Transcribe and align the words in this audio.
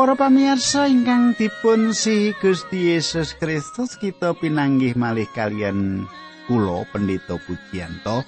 Para 0.00 0.16
pamirsa 0.16 0.88
ingkang 0.88 1.36
dipun 1.36 1.92
si 1.92 2.32
Gusti 2.40 2.96
Yesus 2.96 3.36
Kristus 3.36 4.00
kita 4.00 4.32
pinanggih 4.32 4.96
malih 4.96 5.28
kalian 5.36 6.08
kula 6.48 6.88
Pendeta 6.88 7.36
Pujiyanto. 7.36 8.24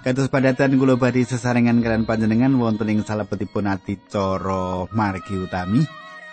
Kados 0.00 0.32
padatan 0.32 0.80
kula 0.80 0.96
badhe 0.96 1.28
sesarengan 1.28 1.84
kalian 1.84 2.08
panjenengan 2.08 2.56
wonten 2.56 2.88
ing 2.88 3.04
salebetipun 3.04 3.68
adicara 3.68 4.88
margi 4.96 5.44
utami. 5.44 5.84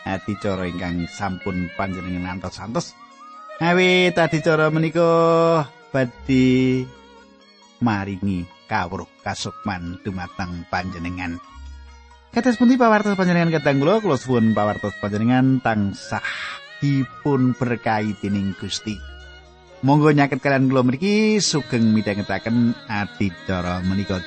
Adicara 0.07 0.71
ingkang 0.71 1.03
sampun 1.11 1.67
panjenengan 1.75 2.39
antos-antos. 2.39 2.95
Awit 3.59 4.15
adicara 4.15 4.71
menika 4.71 5.67
badhe 5.91 6.87
maringi 7.83 8.47
kawruh 8.71 9.11
kasukman 9.19 9.99
dumateng 9.99 10.63
panjenengan. 10.71 11.43
Kados 12.29 12.61
pundi 12.61 12.77
pawartos 12.77 13.17
panjenengan 13.17 13.57
kadang 13.57 13.81
kula 13.81 14.05
kula 14.05 14.13
suwun 14.13 14.53
pawartos 14.53 14.93
panjenengan 15.01 15.57
tansah 15.65 16.21
dipun 16.77 17.57
berkahi 17.57 18.13
dening 18.21 18.53
Gusti. 18.53 19.01
Monggo 19.81 20.13
nyaket 20.13 20.37
kalian 20.37 20.69
kula 20.69 20.85
mriki 20.85 21.41
sugeng 21.41 21.89
midhangetaken 21.89 22.77
adicara 22.85 23.81
menika. 23.81 24.21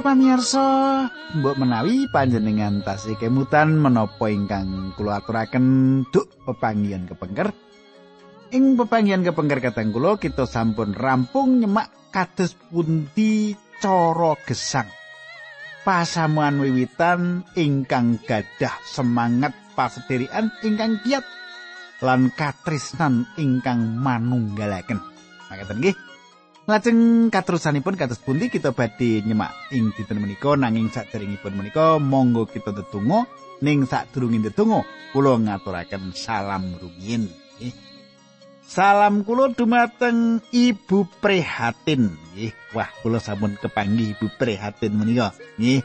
Pamirsa, 0.00 1.06
mbok 1.36 1.60
menawi 1.60 2.08
panjenengan 2.08 2.80
tasih 2.80 3.20
kemutan 3.20 3.76
menapa 3.76 4.32
ingkang 4.32 4.96
kula 4.96 5.20
aturaken 5.20 6.02
duk 6.08 6.24
pepanggihan 6.48 7.04
kepengker. 7.04 7.52
Ing 8.48 8.80
pepanggihan 8.80 9.20
kepengker 9.20 9.60
kateng 9.60 9.92
kula 9.92 10.16
kita 10.16 10.48
sampun 10.48 10.96
rampung 10.96 11.60
nyemak 11.60 11.92
kados 12.08 12.56
pundi 12.72 13.52
cara 13.76 14.40
gesang. 14.48 14.88
Pasamuan 15.84 16.64
wiwitan 16.64 17.44
ingkang 17.52 18.16
gadah 18.24 18.80
semangat 18.88 19.52
pasederian 19.76 20.48
ingkang 20.64 20.96
kiat 21.04 21.28
lan 22.00 22.32
katrisnan 22.32 23.28
ingkang 23.36 24.00
manunggalaken. 24.00 24.96
Makaten 25.52 25.84
nggih. 25.84 26.09
Lajeng 26.70 27.34
katrusanipun 27.34 27.98
kados 27.98 28.22
pundi 28.22 28.46
kita 28.46 28.70
badhe 28.70 29.26
nyemak 29.26 29.50
ing 29.74 29.90
dinten 29.90 30.22
menika 30.22 30.54
nanging 30.54 30.86
saderengipun 30.86 31.58
menika 31.58 31.98
monggo 31.98 32.46
kita 32.46 32.70
tetunggo 32.70 33.26
ning 33.58 33.90
sadurunge 33.90 34.38
tetunggo 34.38 34.86
kula 35.10 35.34
ngaturaken 35.42 36.14
salam 36.14 36.78
rumiyin 36.78 37.26
nggih. 37.26 37.74
Salam 38.62 39.26
kula 39.26 39.50
dumateng 39.50 40.46
Ibu 40.54 41.10
Prihatin 41.18 42.14
nggih. 42.14 42.54
Wah, 42.78 42.86
kula 43.02 43.18
sampun 43.18 43.58
kepanggih 43.58 44.14
Ibu 44.14 44.38
Prihatin 44.38 44.94
menika 44.94 45.34
nggih. 45.58 45.82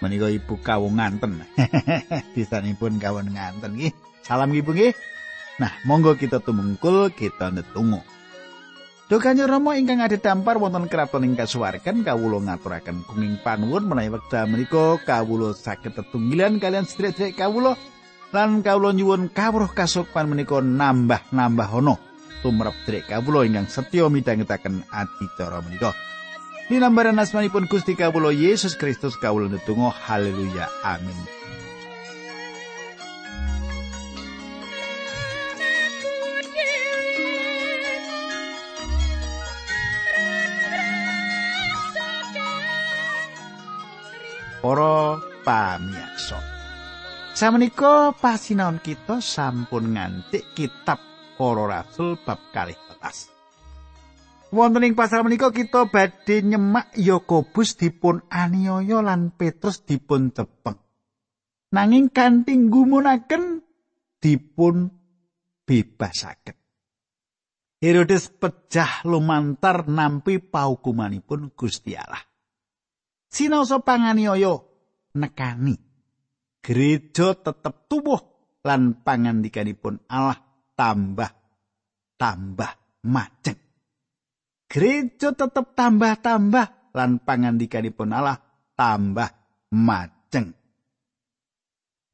Menika 0.00 0.32
Ibu 0.32 0.64
kawung 0.64 0.96
nganten. 0.96 1.44
Disanipun 2.34 2.96
kawon 2.96 3.36
nganten 3.36 3.76
nggih. 3.76 3.92
Salam 4.24 4.48
Ibu 4.48 4.72
nggih. 4.72 4.96
Nah, 5.60 5.76
monggo 5.84 6.16
kita 6.16 6.40
tumungkul 6.40 7.12
kita 7.12 7.52
netunggo. 7.52 8.00
Dukanyo 9.12 9.44
Rama 9.44 9.76
ingkang 9.76 10.00
ada 10.00 10.16
dampar 10.16 10.56
wonten 10.56 10.88
kraton 10.88 11.28
ing 11.28 11.36
kasuwarken 11.36 12.00
kawula 12.00 12.40
ngaturaken 12.48 13.04
kuning 13.04 13.36
panuwun 13.44 13.84
menawi 13.84 14.08
wekdal 14.08 14.48
menika 14.48 14.96
kawula 15.04 15.52
saged 15.52 15.92
tetunggilan 15.92 16.56
kalian 16.56 16.88
sedherek 16.88 17.36
kawula 17.36 17.76
lan 18.32 18.64
kawula 18.64 18.96
nyuwun 18.96 19.28
kawruh 19.28 19.68
kasukman 19.68 20.32
menika 20.32 20.64
nambah-nambah 20.64 21.68
ana 21.76 22.00
tumrap 22.40 22.72
sedherek 22.88 23.12
kawula 23.12 23.44
ingkang 23.44 23.68
setya 23.68 24.08
midhangetaken 24.08 24.80
adicara 24.88 25.60
menika. 25.60 25.92
Dinambaran 26.72 27.20
asmanipun 27.20 27.68
Gusti 27.68 27.92
kawula 27.92 28.32
Yesus 28.32 28.80
Kristus 28.80 29.20
kawula 29.20 29.52
netunggal 29.52 29.92
haleluya 29.92 30.72
amin. 30.88 31.41
Para 44.62 45.18
pamirsa. 45.42 46.38
Samenika 47.34 48.14
pasinaon 48.14 48.78
kita 48.78 49.18
sampun 49.18 49.98
ngantik 49.98 50.54
kitab 50.54 51.02
Para 51.34 51.66
Rasul 51.66 52.22
bab 52.22 52.38
kalih 52.54 52.78
petas. 52.78 53.26
Wonten 54.52 54.86
ing 54.86 54.94
pasal 54.94 55.26
menika 55.26 55.50
kita 55.50 55.90
badhe 55.90 56.44
nyemak 56.44 56.94
Yakobus 56.94 57.74
dipun 57.74 58.22
aniaya 58.30 59.02
lan 59.02 59.34
Petrus 59.34 59.82
dipun 59.82 60.30
cepeng. 60.30 60.78
Nanging 61.72 62.12
kanthi 62.12 62.54
gumunaken 62.68 63.64
dipun 64.20 64.92
bebasaken. 65.66 66.54
Herodes 67.82 68.30
pejah 68.30 69.02
lumantar 69.08 69.88
nampi 69.88 70.38
paukumanipun 70.38 71.56
Gusti 71.56 71.96
Allah. 71.98 72.31
Sinaosa 73.32 73.80
panganiaya 73.80 74.60
nekani. 75.16 75.80
Gereja 76.62 77.34
tetep 77.34 77.90
tubuh 77.90 78.20
lan 78.62 79.02
pangandikanipun 79.02 80.06
Allah 80.06 80.38
tambah 80.78 81.26
tambah 82.20 82.70
macet. 83.02 83.58
Gereja 84.70 85.34
tetep 85.34 85.74
tambah-tambah 85.74 86.94
lan 86.94 87.18
pangandikanipun 87.24 88.08
Allah 88.12 88.38
tambah 88.76 89.28
maceng 89.72 90.52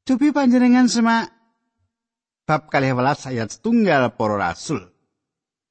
Cobi 0.07 0.33
panjenengan 0.33 0.87
semak 0.89 1.29
bab 2.47 2.71
kalih 2.71 2.97
ayat 2.97 3.53
setunggal 3.53 4.15
para 4.17 4.35
rasul 4.39 4.89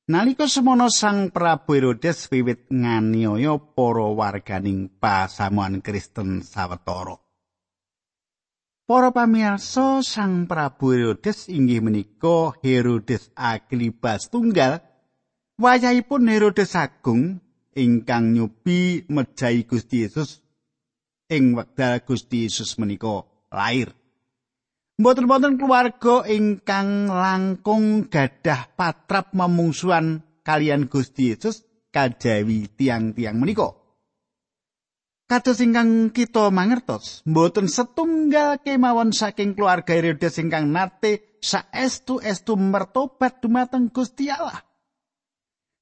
Nalika 0.09 0.49
semono 0.49 0.89
Sang 0.89 1.29
Prabu 1.29 1.77
Herodes 1.77 2.33
wiwit 2.33 2.73
nganiaya 2.73 3.61
para 3.77 4.09
warganing 4.09 4.89
pasamuan 4.97 5.85
Kristen 5.85 6.41
sawetara. 6.41 7.21
Para 8.89 9.13
pamirsa 9.13 10.01
Sang 10.01 10.49
Prabu 10.49 10.97
Herodes 10.97 11.53
inggih 11.53 11.85
menika 11.85 12.57
Herodes 12.65 13.29
Agribas 13.37 14.33
tunggal 14.33 14.81
wayahipun 15.61 16.25
Herodes 16.25 16.73
Agung 16.73 17.45
ingkang 17.77 18.33
nyubi 18.33 19.05
mejahi 19.13 19.69
Gusti 19.69 20.09
Yesus 20.09 20.41
ing 21.29 21.53
wekdal 21.53 22.01
Gusti 22.01 22.49
Yesus 22.49 22.81
menika 22.81 23.29
lair. 23.53 23.93
Mboten-mboten 24.99 25.63
keluarga 25.63 26.27
ingkang 26.27 27.07
langkung 27.07 28.11
gadah 28.11 28.67
patrap 28.75 29.31
memungsuan 29.31 30.27
kalian 30.43 30.91
Gusti 30.91 31.31
Yesus 31.31 31.63
kajawi 31.95 32.67
tiang-tiang 32.75 33.39
menika. 33.39 33.79
Kados 35.31 35.63
ingkang 35.63 36.11
kita 36.11 36.51
mangertos, 36.51 37.23
mboten 37.31 37.71
setunggal 37.71 38.59
kemawon 38.59 39.15
saking 39.15 39.55
keluarga 39.55 39.95
Herodes 39.95 40.35
ingkang 40.43 40.75
nate 40.75 41.39
saestu-estu 41.47 42.59
mertobat 42.59 43.39
dumateng 43.39 43.95
Gusti 43.95 44.27
Allah. 44.35 44.67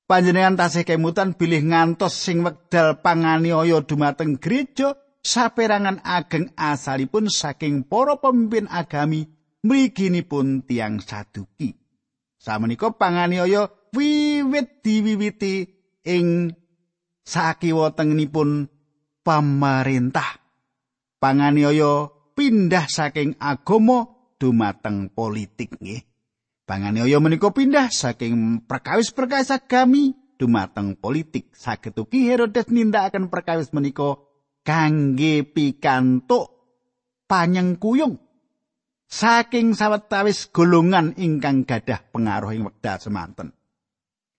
Panjenengan 0.04 0.60
tasih 0.60 0.84
kemutan 0.84 1.32
bilih 1.32 1.64
ngantos 1.64 2.12
sing 2.12 2.44
wekdal 2.44 3.00
panganiaya 3.00 3.80
dumateng 3.80 4.36
gereja 4.36 4.92
saperangan 5.26 5.99
ageng 6.06 6.55
asalipun 6.55 7.26
saking 7.26 7.82
para 7.82 8.14
pemimpin 8.23 8.70
agami 8.70 9.26
mriginipun 9.67 10.62
tiang 10.62 11.02
saduki. 11.02 11.75
Samenika 12.38 12.94
panganiaya 12.94 13.67
wiwit 13.90 14.87
diwiwiti 14.87 15.67
ing 16.06 16.55
sakiwa 17.26 17.90
tengenipun 17.99 18.70
pamarentah. 19.26 20.38
Panganiaya 21.19 22.06
pindah 22.38 22.87
saking 22.87 23.34
agama 23.43 24.06
dumateng 24.38 25.11
politik 25.11 25.75
nggih. 25.82 26.06
Panganiaya 26.62 27.19
menika 27.19 27.50
pindah 27.50 27.90
saking 27.90 28.62
perkawis-perkawis 28.70 29.50
agami 29.50 30.14
dumateng 30.38 30.94
politik. 30.94 31.50
Saged 31.58 31.99
ugi 31.99 32.31
Herodes 32.31 32.70
nindakaken 32.70 33.26
perkawis 33.26 33.75
menika 33.75 34.25
kangge 34.66 35.46
pikantuk 35.46 36.50
panyengkuyung 37.30 38.18
saking 39.06 39.78
sawetawis 39.78 40.50
golongan 40.50 41.14
ingkang 41.14 41.62
gadah 41.62 42.02
pengaruh 42.10 42.50
ing 42.50 42.66
wekdal 42.66 42.98
semanten. 42.98 43.54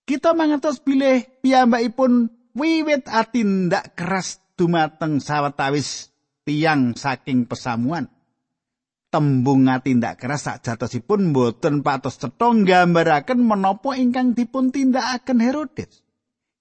Kita 0.07 0.35
mangertos 0.35 0.83
bilih 0.83 1.23
piyambakipun 1.43 2.31
wiwit 2.55 3.07
atindak 3.07 3.95
keras 3.95 4.39
dumateng 4.59 5.19
sawetawis 5.23 6.11
tiang 6.47 6.95
saking 6.95 7.47
pesamuan. 7.47 8.07
Tembung 9.07 9.71
ngatindak 9.71 10.19
keras 10.19 10.51
sakjatosipun 10.51 11.31
boten 11.31 11.79
patos 11.79 12.19
cetha 12.19 12.51
nggambaraken 12.51 13.39
menapa 13.39 13.95
ingkang 13.95 14.35
dipun 14.35 14.71
tindakaken 14.75 15.39
Herodes. 15.39 16.06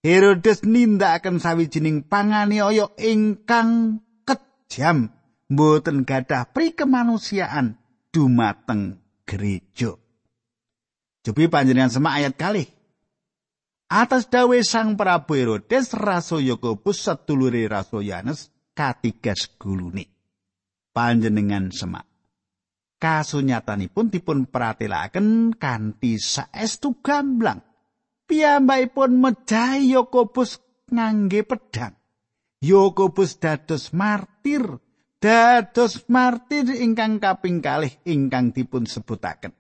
Herodes 0.07 0.63
nindakaken 0.63 1.43
sawijining 1.43 2.07
panganiaya 2.07 2.95
ingkang 2.95 3.99
kejam 4.23 5.11
boten 5.51 6.07
gadah 6.07 6.47
prikemanusiaan 6.55 7.75
dumateng 8.15 9.03
gereja. 9.27 9.99
Cobi 11.27 11.51
panjenengan 11.51 11.91
semak 11.91 12.23
ayat 12.23 12.35
kali. 12.39 12.71
Atas 13.91 14.31
dawe 14.31 14.55
sang 14.63 14.95
Prabu 14.95 15.35
Herodes 15.35 15.91
raso 15.91 16.39
Yakobus 16.39 17.03
sedulure 17.03 17.67
raso 17.67 17.99
Yohanes 17.99 18.55
katigas 18.79 19.51
gulune. 19.59 20.07
Panjenengan 20.95 21.75
semak. 21.75 22.07
Kasunyatanipun 23.03 24.15
dipun 24.15 24.47
pratelaken 24.47 25.59
kanthi 25.59 26.15
saestu 26.23 27.03
gamblang. 27.03 27.59
Piyambakipun 28.27 29.23
mejahi 29.23 29.95
Yakobus 29.95 30.59
ngangge 30.91 31.47
pedang. 31.47 31.95
Yakobus 32.59 33.39
dados 33.39 33.95
martir, 33.95 34.83
dados 35.23 36.03
martir 36.11 36.67
ingkang 36.71 37.23
kaping 37.23 37.63
kalih 37.63 37.95
ingkang 38.03 38.51
dipun 38.51 38.87
sebutaken. 38.87 39.55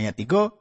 Ayat 0.00 0.16
3 0.16 0.60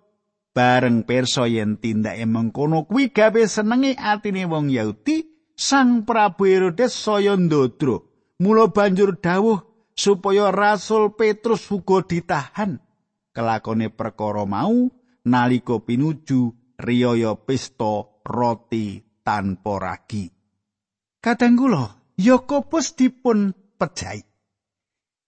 bareng 0.52 1.08
perso 1.08 1.48
yen 1.48 1.80
tindake 1.80 2.28
mengkono 2.28 2.84
kuwi 2.84 3.16
gawe 3.16 3.42
senenge 3.48 3.96
atine 3.96 4.44
wong 4.44 4.68
Yahudi 4.68 5.24
Sang 5.60 6.08
Prabu 6.08 6.48
Herodes 6.48 6.96
saya 6.96 7.36
ndodro 7.36 8.08
mula 8.40 8.72
banjur 8.72 9.20
dawuh 9.20 9.60
supaya 9.92 10.56
Rasul 10.56 11.20
Petrus 11.20 11.68
uga 11.68 12.00
ditahan. 12.08 12.80
Kelakone 13.36 13.92
perkara 13.92 14.48
mau 14.48 14.88
nalika 15.28 15.82
pinuju 15.84 16.76
riyaya 16.80 17.36
pesta 17.36 18.08
roti 18.24 19.04
tanpa 19.26 19.74
ragi. 19.82 20.32
Kadang 21.20 21.60
kula 21.60 21.86
Yakobus 22.20 22.96
dipun 23.00 23.56
pejahi. 23.80 24.24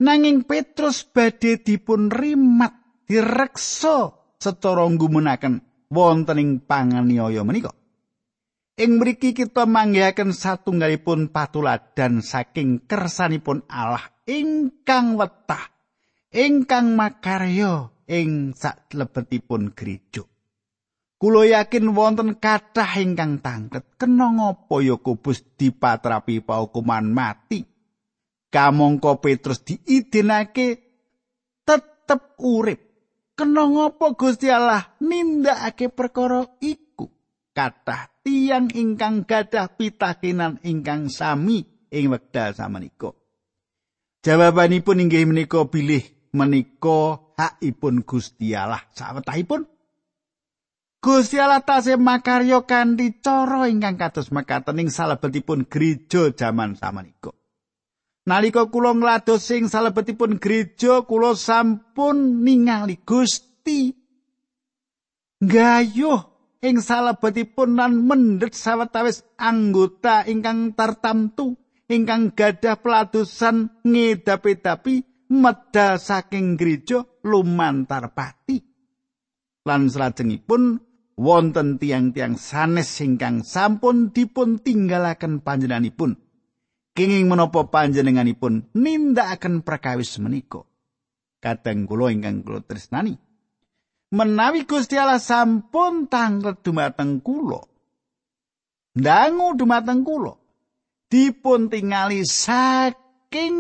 Nanging 0.02 0.44
Petrus 0.48 1.06
badhe 1.06 1.62
dipun 1.62 2.10
rimat 2.10 2.74
direksa 3.06 4.12
secara 4.42 4.88
ngumunaken 4.90 5.88
wonten 5.94 6.42
ing 6.42 6.50
panganiaya 6.64 7.46
menika. 7.46 7.72
Ing 8.82 8.98
mriki 8.98 9.36
kita 9.38 9.70
manggihaken 9.70 10.34
satunggalipun 10.34 11.30
patuladan 11.30 12.26
saking 12.26 12.88
kersanipun 12.90 13.62
Allah 13.70 14.02
ingkang 14.26 15.20
wetah, 15.20 15.70
ingkang 16.34 16.98
makarya 16.98 17.91
ing 18.08 18.56
saklebetipun 18.56 19.76
gereja. 19.76 20.24
Kulo 21.22 21.46
yakin 21.46 21.94
wonten 21.94 22.42
kathah 22.42 22.98
ingkang 22.98 23.46
tangket 23.46 23.86
kena 24.02 24.34
ngapa 24.34 24.82
Yakobus 24.82 25.46
dipatrapi 25.54 26.42
paukuman 26.42 27.06
mati. 27.14 27.62
Kamangka 28.50 29.22
Petrus 29.22 29.62
diidinake 29.62 30.82
tetep 31.62 32.36
urip. 32.42 32.82
Kena 33.38 33.70
ngapa 33.70 34.18
Gusti 34.18 34.50
Allah 34.50 34.98
nindakake 34.98 35.94
perkara 35.94 36.42
iku? 36.58 37.06
Kathah 37.54 38.10
tiang 38.26 38.74
ingkang 38.74 39.24
gadah 39.30 39.78
pitakenan 39.78 40.58
ingkang 40.66 41.14
sami 41.14 41.62
ing 41.94 42.10
wekdal 42.10 42.58
samenika. 42.58 43.14
Jawabanipun 44.26 45.06
inggih 45.06 45.26
menika 45.30 45.66
bilih 45.70 46.02
menika 46.34 47.18
hakipun 47.42 48.06
Gusti 48.06 48.54
Allah 48.54 48.86
sawetahipun. 48.94 49.66
Gusti 51.02 51.42
Allah 51.42 51.66
tasih 51.66 51.98
makarya 51.98 52.62
kanthi 52.62 53.18
cara 53.26 53.66
ingkang 53.66 53.98
kados 53.98 54.30
mekaten 54.30 54.78
ing 54.78 54.94
salebetipun 54.94 55.66
gereja 55.66 56.30
jaman 56.30 56.78
samenika. 56.78 57.34
Nalika 58.30 58.70
kula 58.70 58.94
nglados 58.94 59.42
sing 59.42 59.66
salebetipun 59.66 60.38
gereja 60.38 61.02
kula 61.02 61.34
sampun 61.34 62.46
ningali 62.46 63.02
Gusti 63.02 63.98
gayuh 65.42 66.22
ing 66.62 66.78
salebetipun 66.78 67.82
lan 67.82 68.06
mendhet 68.06 68.54
sawetawis 68.54 69.26
anggota 69.42 70.30
ingkang 70.30 70.78
tartamtu 70.78 71.58
ingkang 71.90 72.38
gadah 72.38 72.78
peladusan 72.78 73.74
ngedapi-dapi 73.82 75.11
medal 75.32 75.96
saking 75.96 76.60
gereja 76.60 77.08
lumantar 77.24 78.12
pati. 78.12 78.60
Lan 79.64 79.88
salajengipun 79.88 80.78
wonten 81.16 81.80
tiang-tiang 81.80 82.36
sanes 82.36 82.92
ingkang 83.00 83.48
sampun 83.48 84.12
dipun 84.12 84.60
tinggalaken 84.60 85.40
panjenenganipun. 85.40 86.20
Kenging 86.92 87.32
menapa 87.32 87.72
panjenenganipun 87.72 88.76
nindakaken 88.76 89.64
perkawis 89.64 90.20
menika. 90.20 90.68
Kadang 91.40 91.88
kula 91.88 92.12
ingkang 92.12 92.44
kula 92.44 92.60
tresnani. 92.68 93.16
Menawi 94.12 94.68
Gusti 94.68 95.00
Allah 95.00 95.24
sampun 95.24 96.12
tanglet 96.12 96.60
dumateng 96.60 97.24
kula. 97.24 97.64
Ndangu 99.00 99.56
dumateng 99.56 100.04
kula. 100.04 100.36
Dipun 101.08 101.72
tingali 101.72 102.28
saking 102.28 103.56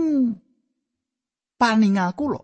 paningal 1.62 2.18
kula 2.18 2.42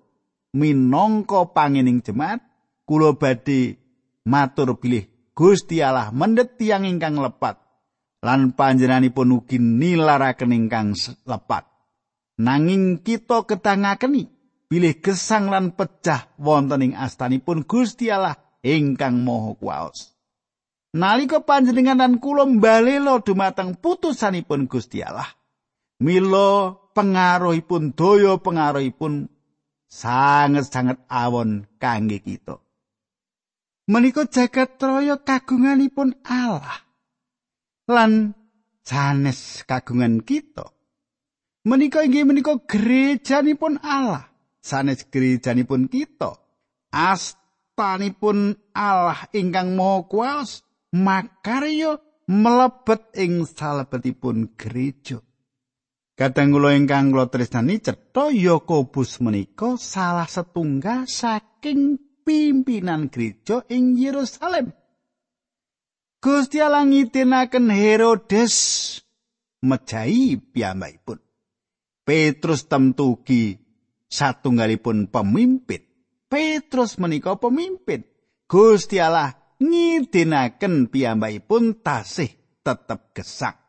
minangka 0.53 1.49
pangening 1.49 2.05
jemaat 2.05 2.45
kula 2.85 3.17
badhe 3.17 3.81
matur 4.29 4.77
bilih 4.77 5.33
Gusti 5.33 5.81
Allah 5.81 6.13
mendhet 6.13 6.61
tiyang 6.61 6.85
ingkang 6.85 7.17
lepat 7.17 7.57
lan 8.21 8.53
panjenenganipun 8.53 9.41
ugi 9.41 9.57
nilaraken 9.57 10.53
ingkang 10.53 10.93
lepat 11.25 11.65
nanging 12.37 13.01
kita 13.01 13.41
ketangakeni 13.49 14.29
bilih 14.69 14.99
gesang 15.01 15.49
lan 15.49 15.73
pecah 15.73 16.29
wonten 16.37 16.85
ing 16.85 16.93
astanipun 16.93 17.65
Gusti 17.65 18.13
Allah 18.13 18.37
ingkang 18.61 19.23
Maha 19.23 19.55
Kuwaos. 19.55 20.13
Nalika 20.97 21.43
panjenengan 21.43 21.99
lan 21.99 22.13
kula 22.19 22.47
mbalela 22.47 23.19
dumateng 23.23 23.75
putusanipun 23.79 24.67
Gusti 24.67 25.03
Allah, 25.03 25.27
mila 26.01 26.77
pengaruhipun 26.93 27.93
daya 27.93 28.37
pengaruhipun 28.41 29.29
sanget-sanget 29.89 31.01
awon 31.09 31.65
kangge 31.81 32.21
kita. 32.21 32.61
Menika 33.87 34.27
jagat 34.27 34.75
raya 34.83 35.15
kagunganipun 35.23 36.19
Allah. 36.27 36.83
Lan 37.87 38.35
sanes 38.83 39.63
kagungan 39.63 40.27
kita. 40.27 40.75
Menika 41.63 42.03
inggih 42.03 42.27
menika 42.27 42.59
gerejanipun 42.67 43.79
Allah. 43.79 44.27
sanes 44.67 45.07
gerejanipun 45.07 45.87
kita 45.87 46.35
astanipun 46.91 48.59
Allah 48.75 49.31
ingkang 49.31 49.79
Maha 49.79 50.03
Kuwas 50.11 50.67
makarya 50.91 52.03
mlebet 52.27 53.15
ing 53.15 53.47
salebetipun 53.47 54.59
gereja 54.59 55.23
Kadang 56.17 56.49
kula 56.49 56.73
ingkang 56.73 57.13
kula 57.13 57.29
tresnani 57.29 57.77
cetha 57.77 58.33
Yakobus 58.33 59.21
menika 59.21 59.77
salah 59.77 60.25
setunggal 60.25 61.05
saking 61.05 62.01
pimpinan 62.25 63.13
gereja 63.13 63.61
ing 63.69 63.93
Yerusalem. 63.93 64.73
Gusti 66.17 66.57
Allah 66.57 66.89
ngidinaken 66.89 67.69
Herodes 67.69 68.55
mejahi 69.61 70.41
piyambakipun. 70.41 71.21
Petrus 72.01 72.65
temtugi 72.65 73.53
satunggalipun 74.09 75.13
pemimpin. 75.13 75.85
Petrus 76.25 76.97
menika 76.97 77.37
pemimpin. 77.37 78.01
Gusti 78.49 78.97
Allah 78.97 79.37
ngidinaken 79.61 80.89
piyambakipun 80.89 81.85
tasih 81.85 82.33
tetep 82.65 83.13
gesang. 83.13 83.66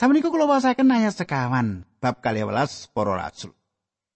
Samenika 0.00 0.32
kula 0.32 0.48
wasaken 0.48 0.96
ayat 0.96 1.12
sekawan 1.12 1.84
bab 2.00 2.24
12 2.24 2.88
para 2.96 3.20
rasul. 3.20 3.52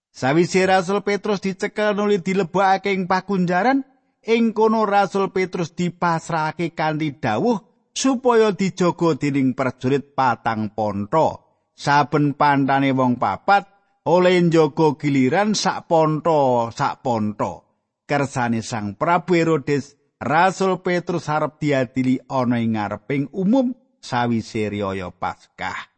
Sawise 0.09 0.65
Rasul 0.65 1.05
Petrus 1.05 1.45
dicekel 1.45 1.93
nuli 1.93 2.25
dilebokake 2.25 2.89
ing 2.89 3.05
pakunjaran, 3.05 3.85
ing 4.25 4.49
kono 4.57 4.89
Rasul 4.89 5.29
Petrus 5.29 5.77
dipasrahake 5.77 6.73
kanthi 6.73 7.21
dawuh 7.21 7.61
supaya 7.93 8.49
dijaga 8.49 9.13
dening 9.13 9.53
prajurit 9.53 10.17
patang 10.17 10.73
ponto. 10.73 11.45
Saben 11.77 12.33
pantane 12.33 12.89
wong 12.89 13.21
papat 13.21 13.69
oleh 14.09 14.41
njogo 14.41 14.97
giliran 14.97 15.53
sak 15.53 15.85
ponto 15.85 16.73
sak 16.73 17.05
ponto 17.05 17.53
kersane 18.09 18.65
sang 18.65 18.97
Prabu 18.97 19.37
Herodes 19.37 19.93
Rasul 20.17 20.81
Petrus 20.81 21.29
harap 21.29 21.61
diadili 21.61 22.17
ana 22.25 22.57
ing 22.57 22.73
ngareping 22.73 23.29
umum 23.37 23.84
sawise 24.05 24.69
riyaya 24.69 25.09
Paskah 25.09 25.95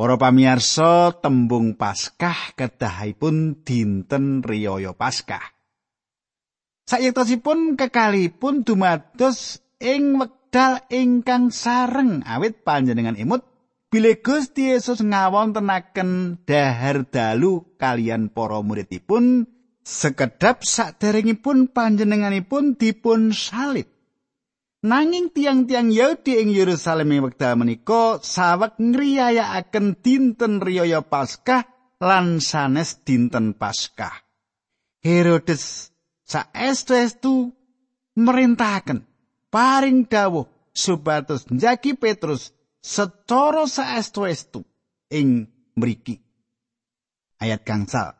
Para 0.00 0.16
pamirsa, 0.16 1.12
tembung 1.20 1.76
Paskah 1.76 2.56
kedahipun 2.56 3.60
dinten 3.60 4.40
riyaya 4.40 4.96
Paskah. 4.96 5.44
Sayektosipun 6.88 7.76
kekalipun 7.76 8.64
dumados 8.64 9.60
ing 9.76 10.16
wekdal 10.16 10.80
ingkang 10.88 11.52
sareng 11.52 12.24
awit 12.24 12.64
panjenengan 12.64 13.12
imut 13.20 13.44
bilih 13.92 14.24
Gusti 14.24 14.72
Yesus 14.72 15.04
ngawontenaken 15.04 16.40
dahar 16.48 17.04
dalu 17.04 17.76
kalian 17.76 18.32
para 18.32 18.64
muridipun 18.64 19.44
sekedap 19.84 20.64
saderengipun 20.64 21.68
panjenenganipun 21.76 22.80
dipun 22.80 23.36
salib. 23.36 23.99
Nanging 24.80 25.28
tiang-tiang 25.28 25.92
Yahudi 25.92 26.40
ing 26.40 26.56
Yerusalem 26.56 27.12
ing 27.12 27.20
wekdal 27.28 27.52
menika 27.60 28.16
saweg 28.24 28.80
ngriyayakaken 28.80 30.00
dinten 30.00 30.56
riyaya 30.64 31.04
Paskah 31.04 31.68
lan 32.00 32.40
sanes 32.40 33.04
dinten 33.04 33.52
Paskah. 33.52 34.24
Herodes 35.04 35.92
saestu-estu 36.24 37.52
merintahaken 38.16 39.04
paring 39.52 40.08
dawuh 40.08 40.48
supados 40.72 41.44
njagi 41.52 41.92
Petrus 42.00 42.56
secara 42.80 43.68
saestu-estu 43.68 44.64
ing 45.12 45.44
mriki. 45.76 46.24
Ayat 47.36 47.68
gangsal. 47.68 48.19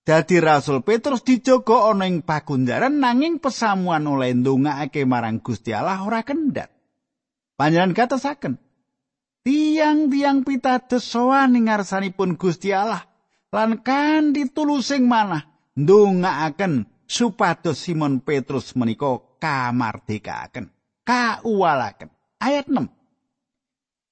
Dadi 0.00 0.40
Rasul 0.40 0.80
Petrus 0.80 1.20
dijogo 1.20 1.84
ana 1.84 2.08
ing 2.08 2.24
pagunjaran 2.24 2.96
nanging 2.96 3.36
pesamuan 3.36 4.02
oleh 4.08 4.32
ndongaake 4.32 5.04
marang 5.04 5.44
Gusti 5.44 5.76
Allah 5.76 6.00
ora 6.00 6.24
kendhat. 6.24 6.72
Panjenengan 7.60 7.92
katasaken, 7.92 8.56
tiang-tiang 9.44 10.48
pitados 10.48 11.04
sowan 11.04 11.52
ing 11.60 11.68
ngarsanipun 11.68 12.40
Gusti 12.40 12.72
Allah 12.72 13.04
lan 13.52 13.84
kanthi 13.84 14.48
tulusing 14.48 15.04
manah 15.04 15.44
ndongaaken 15.76 16.88
supados 17.04 17.84
Simon 17.84 18.24
Petrus 18.24 18.72
menika 18.72 19.20
kamardikaken, 19.36 20.72
kauwalaken. 21.04 22.08
Ayat 22.40 22.72
6. 22.72 22.99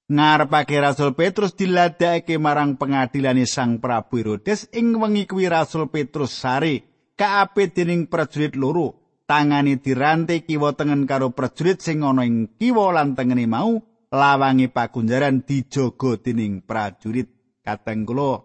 Ngarepake 0.09 0.81
Rasul 0.81 1.13
Petrus 1.13 1.53
diladake 1.53 2.41
marang 2.41 2.81
pengadilane 2.81 3.45
Sang 3.45 3.77
Prabu 3.77 4.17
Herodes 4.19 4.73
ing 4.73 4.97
wengi 4.97 5.29
kuwi 5.29 5.53
Rasul 5.53 5.93
Petrus 5.93 6.33
sare 6.33 6.83
kaapit 7.13 7.77
dening 7.77 8.09
prajurit 8.09 8.57
loro. 8.57 9.21
Tangane 9.29 9.77
dirante 9.77 10.41
kiwa 10.41 10.73
tengen 10.73 11.05
karo 11.05 11.37
prajurit 11.37 11.85
sing 11.85 12.01
ana 12.01 12.25
ing 12.25 12.57
kiwa 12.57 12.97
lan 12.97 13.13
tengene 13.13 13.45
mau 13.45 13.77
lawangi 14.09 14.73
pagunjaran 14.73 15.45
dijogo 15.45 16.17
dening 16.17 16.65
prajurit. 16.65 17.29
Kateng 17.61 18.09
kula 18.09 18.41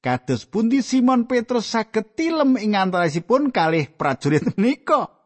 kados 0.00 0.48
pundi 0.48 0.80
Simon 0.80 1.28
Petrus 1.28 1.68
saged 1.68 2.16
tilem 2.16 2.56
ing 2.56 2.72
antawisipun 2.72 3.52
kalih 3.52 3.92
prajurit 3.92 4.56
menika 4.56 5.17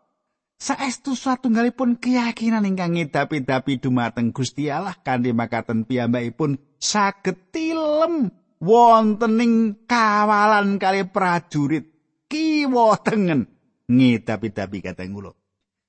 saestu 0.62 1.18
satunggalipun 1.18 1.98
keyakinan 1.98 2.62
ingkang 2.62 2.94
ngedapi-dapi 2.94 3.82
dumateng 3.82 4.30
Gusti 4.30 4.70
Allah 4.70 4.94
kanthi 4.94 5.34
makaten 5.34 5.82
piyambakipun 5.82 6.62
saged 6.78 7.50
tilem 7.50 8.30
wontening 8.62 9.74
kawalan 9.90 10.78
kali 10.78 11.02
prajurit 11.10 11.90
kiwa 12.30 12.94
tengen 13.02 13.50
ngedapi-dapi 13.90 14.78
kateng 14.78 15.18
kula. 15.18 15.34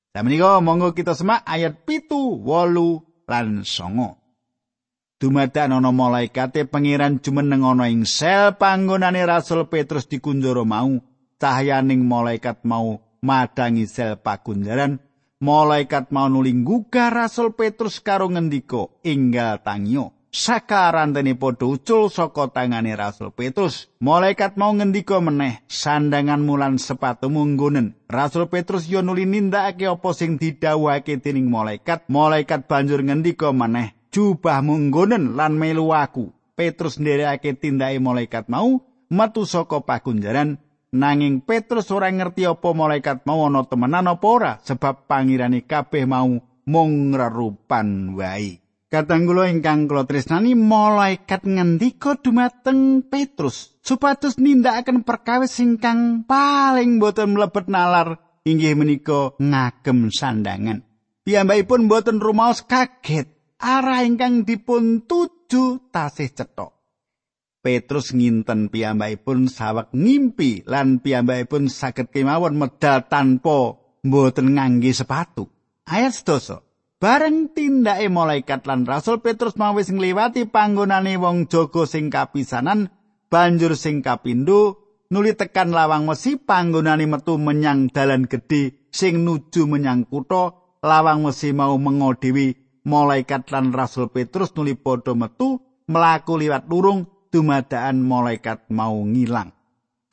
Samenika 0.10 0.58
monggo 0.58 0.98
kita 0.98 1.14
semak 1.14 1.46
ayat 1.46 1.86
pitu 1.86 2.42
wolu 2.42 3.06
lan 3.30 3.62
songo. 3.62 4.18
Dumadan 5.22 5.78
ana 5.78 5.94
malaikate 5.94 6.66
pangeran 6.66 7.22
jumeneng 7.22 7.62
ana 7.62 7.94
ing 7.94 8.10
sel 8.10 8.58
panggonane 8.58 9.22
Rasul 9.24 9.70
Petrus 9.70 10.10
dikunjara 10.10 10.66
mau 10.66 10.98
cahyaning 11.38 12.04
malaikat 12.04 12.66
mau 12.66 13.03
madangi 13.24 13.88
sel 13.88 14.20
pagunjaran 14.20 15.00
malaikat 15.40 16.12
mau 16.12 16.28
nuling 16.28 16.68
rasul 16.92 17.56
Petrus 17.56 18.04
karo 18.04 18.28
ngendika 18.28 18.92
inggal 19.08 19.64
tangio 19.64 20.12
sakarantene 20.34 21.38
padha 21.38 21.70
ucul 21.70 22.10
saka 22.10 22.50
tangane 22.50 22.98
rasul 22.98 23.30
Petrus. 23.30 23.94
Malaikat 24.02 24.58
mau 24.58 24.74
ngendika 24.74 25.22
meneh 25.22 25.62
sandangan 25.70 26.42
mulan 26.42 26.82
sepatu 26.82 27.30
munggunen 27.30 27.94
rasul 28.10 28.50
Petrus 28.50 28.90
yo 28.90 29.06
nuli 29.06 29.30
nindakake 29.30 29.86
apa 29.86 30.10
sing 30.18 30.42
didhawuhake 30.42 31.22
dening 31.22 31.48
malaikat. 31.54 32.10
Malaikat 32.10 32.66
banjur 32.66 33.06
ngendika 33.06 33.54
meneh 33.54 33.94
jubah 34.10 34.66
munggunen 34.66 35.38
lan 35.38 35.56
melu 35.56 35.94
aku. 35.94 36.34
Petrus 36.58 36.98
nderekake 36.98 37.54
tindake 37.54 38.02
malaikat 38.02 38.50
mau 38.50 38.82
metu 39.14 39.46
saka 39.46 39.86
pagunjaran 39.86 40.58
Nanging 40.94 41.42
Petrus 41.42 41.90
ora 41.90 42.14
ngerti 42.14 42.46
apa 42.46 42.70
malaikat 42.70 43.26
mau 43.26 43.50
ana 43.50 43.66
temenan 43.66 44.06
apa 44.06 44.26
ora 44.30 44.54
sebab 44.62 45.10
pangirane 45.10 45.66
kabeh 45.66 46.06
mau 46.06 46.38
mung 46.70 46.94
rerupan 47.18 48.14
wae. 48.14 48.62
Katanggula 48.94 49.50
ingkang 49.50 49.90
kula 49.90 50.06
tresnani 50.06 50.54
malaikat 50.54 51.50
ngendika 51.50 52.14
dumateng 52.22 53.02
Petrus 53.10 53.74
supados 53.82 54.38
nindakaken 54.38 55.02
perkawis 55.02 55.58
ingkang 55.66 56.30
paling 56.30 57.02
boten 57.02 57.34
mlebet 57.34 57.74
nalar 57.74 58.22
inggih 58.46 58.78
menika 58.78 59.34
ngagem 59.42 60.14
sandangan. 60.14 60.86
Piyambakipun 61.26 61.90
boten 61.90 62.22
rumaos 62.22 62.62
kaget 62.62 63.34
arah 63.58 64.06
ingkang 64.06 64.46
dipun 64.46 65.10
tuju 65.10 65.90
tasih 65.90 66.30
cetok. 66.30 66.73
Petrus 67.64 68.12
nginten 68.12 68.68
piyambakipun 68.68 69.48
sawek 69.48 69.88
ngimpi 69.96 70.68
lan 70.68 71.00
piyambakipun 71.00 71.72
saged 71.72 72.12
kemawon 72.12 72.60
medal 72.60 73.08
tanpa 73.08 73.80
mboten 74.04 74.60
ngangge 74.60 74.92
sepatu. 74.92 75.48
Ayat 75.88 76.12
sedoso. 76.12 76.68
Bareng 77.00 77.52
tindake 77.56 78.12
malaikat 78.12 78.68
lan 78.68 78.84
Rasul 78.84 79.24
Petrus 79.24 79.56
mawis 79.56 79.92
ngliwati 79.92 80.48
panggonane 80.48 81.16
wong 81.20 81.52
jaga 81.52 81.84
sing 81.88 82.08
kapisanan, 82.12 82.92
banjur 83.32 83.80
sing 83.80 84.04
kapindo 84.04 84.84
nuli 85.08 85.32
tekan 85.32 85.72
lawang 85.72 86.04
mesi 86.04 86.36
panggonane 86.36 87.08
metu 87.08 87.40
menyang 87.40 87.92
dalan 87.92 88.28
gedhe 88.28 88.88
sing 88.92 89.24
nuju 89.24 89.72
menyang 89.72 90.04
kutha. 90.04 90.60
Lawang 90.84 91.24
mesi 91.24 91.56
mau 91.56 91.80
mengo 91.80 92.12
dewi 92.20 92.60
malaikat 92.84 93.48
lan 93.56 93.72
Rasul 93.72 94.12
Petrus 94.12 94.52
nuli 94.52 94.76
padha 94.76 95.16
metu 95.16 95.64
mlaku 95.88 96.36
liwat 96.40 96.68
lurung 96.68 97.13
dumadaan 97.34 97.98
malaikat 98.06 98.70
mau 98.70 99.02
ngilang. 99.02 99.50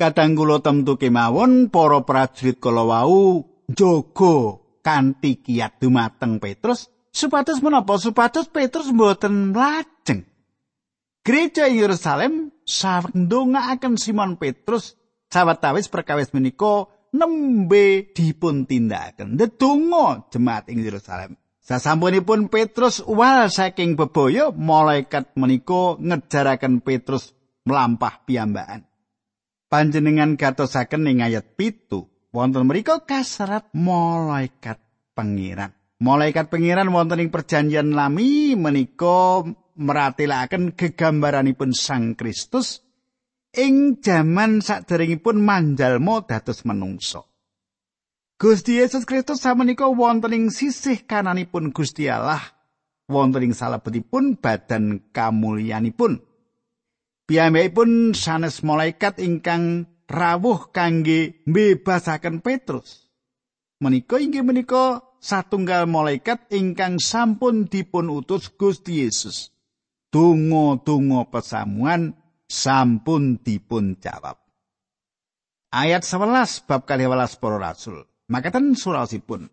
Kadang 0.00 0.32
kula 0.32 0.64
temtu 0.64 0.96
kemawon 0.96 1.68
para 1.68 2.00
prajurit 2.08 2.56
kala 2.56 2.88
wau 2.88 3.44
njaga 3.68 4.64
kanthi 4.80 5.44
kiat 5.44 5.76
dumateng 5.76 6.40
Petrus 6.40 6.88
supados 7.12 7.60
menapa 7.60 8.00
supados 8.00 8.48
Petrus 8.48 8.88
mboten 8.88 9.52
lajeng. 9.52 10.24
Gereja 11.20 11.68
Yerusalem 11.68 12.48
saweg 12.64 13.12
ndongaaken 13.12 14.00
Simon 14.00 14.40
Petrus 14.40 14.96
sawetawis 15.28 15.92
perkawis 15.92 16.32
menika 16.32 16.88
nembe 17.12 18.08
dipun 18.16 18.64
tindakaken. 18.64 19.36
Ndedonga 19.36 20.32
jemaat 20.32 20.72
ing 20.72 20.80
Yerusalem. 20.80 21.36
Sasampunipun 21.70 22.50
Petrus 22.50 22.98
uwal 22.98 23.46
saking 23.46 23.94
bebaya, 23.94 24.50
malaikat 24.50 25.38
menika 25.38 25.94
ngejaraken 26.02 26.82
Petrus 26.82 27.30
melampah 27.62 28.26
piyambakan. 28.26 28.90
Panjenengan 29.70 30.34
gatosaken 30.34 31.06
ing 31.06 31.22
ayat 31.22 31.54
pitu, 31.54 32.10
wonten 32.34 32.66
mriku 32.66 33.06
kasrat 33.06 33.70
malaikat 33.70 34.82
pengiran. 35.14 35.70
Malaikat 36.02 36.50
pengiran 36.50 36.90
wonten 36.90 37.22
ing 37.22 37.30
perjanjian 37.30 37.94
lami 37.94 38.58
menika 38.58 39.46
meratelaken 39.78 40.74
gegambaranipun 40.74 41.70
Sang 41.70 42.18
Kristus 42.18 42.82
ing 43.54 44.02
jaman 44.02 44.58
saderengipun 44.58 45.38
manjalma 45.38 46.26
dados 46.26 46.66
menungso. 46.66 47.29
Gusti 48.40 48.80
Yesus 48.80 49.04
Kristus 49.04 49.44
samenika 49.44 49.84
wonten 49.84 50.32
ing 50.32 50.48
sisih 50.48 51.04
kananipun 51.04 51.76
Gusti 51.76 52.08
Allah 52.08 52.40
wonten 53.04 53.44
ing 53.44 53.52
salebetipun 53.52 54.40
badan 54.40 55.12
kamulyanipun. 55.12 56.24
Piyambakipun 57.28 58.16
sanes 58.16 58.64
malaikat 58.64 59.20
ingkang 59.20 59.84
rawuh 60.08 60.72
kangge 60.72 61.44
mbebasaken 61.44 62.40
Petrus. 62.40 63.12
Menika 63.76 64.16
inggih 64.16 64.40
menika 64.40 65.04
satunggal 65.20 65.84
malaikat 65.84 66.48
ingkang 66.48 66.96
sampun 66.96 67.68
dipun 67.68 68.08
utus 68.08 68.48
Gusti 68.56 69.04
Yesus. 69.04 69.52
Tungo-tungo 70.08 71.28
pesamuan 71.28 72.16
sampun 72.48 73.36
dipun 73.36 74.00
jawab. 74.00 74.40
Ayat 75.76 76.08
11 76.08 76.64
bab 76.64 76.88
12 76.88 77.36
para 77.36 77.60
rasul. 77.60 78.09
Makaten 78.30 78.78
surasipun. 78.78 79.50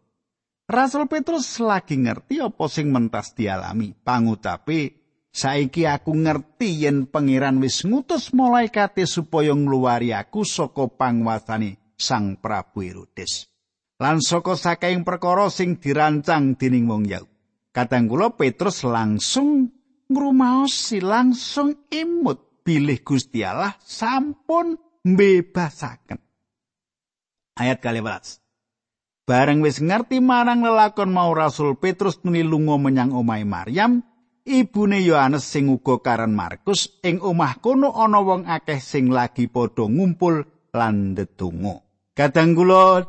Rasul 0.69 1.09
Petrus 1.09 1.57
lagi 1.57 1.97
ngerti 1.97 2.37
apa 2.43 2.65
sing 2.69 2.93
mentas 2.93 3.33
dialami. 3.33 3.97
Pangucape 3.97 5.07
Saiki 5.37 5.85
aku 5.85 6.17
ngerti 6.17 6.81
yen 6.81 7.05
pangeran 7.05 7.61
wis 7.61 7.85
ngutus 7.85 8.33
malaikate 8.33 9.05
supaya 9.05 9.53
ngluwari 9.53 10.09
aku 10.09 10.41
saka 10.41 10.89
pangwasane 10.89 11.93
Sang 11.93 12.41
Prabu 12.41 12.81
Herodes. 12.81 13.45
Lan 14.01 14.17
saka 14.17 14.57
saking 14.57 15.05
perkara 15.05 15.49
sing 15.53 15.77
dirancang 15.77 16.57
dening 16.57 16.89
wong 16.89 17.05
Yahudi. 17.05 17.33
Kadang 17.69 18.09
kula 18.09 18.33
Petrus 18.33 18.81
langsung 18.81 19.69
ngrumaosi 20.09 21.05
langsung 21.05 21.85
imut 21.93 22.65
bilih 22.65 23.05
Gusti 23.05 23.45
Allah 23.45 23.77
sampun 23.77 24.73
mbebasaken. 25.05 26.17
Ayat 27.61 27.77
12. 27.77 28.46
Bareng 29.27 29.59
wis 29.59 29.83
ngerti 29.83 30.23
marang 30.23 30.63
lelakon 30.63 31.11
mau 31.11 31.35
Rasul 31.35 31.75
Petrus 31.75 32.23
nuli 32.23 32.47
lunga 32.47 32.79
menyang 32.79 33.11
omahe 33.11 33.43
Maryam, 33.43 33.99
ibune 34.47 35.03
Yohanes 35.03 35.43
sing 35.43 35.67
uga 35.67 35.99
karan 35.99 36.31
Markus 36.31 37.03
ing 37.03 37.19
omah 37.19 37.59
kono 37.59 37.91
ana 37.91 38.23
wong 38.23 38.47
akeh 38.47 38.79
sing 38.79 39.11
lagi 39.11 39.51
padha 39.51 39.83
ngumpul 39.83 40.47
lan 40.71 41.11
ndedonga. 41.11 41.75
Kadang 42.15 42.55
kula 42.55 43.03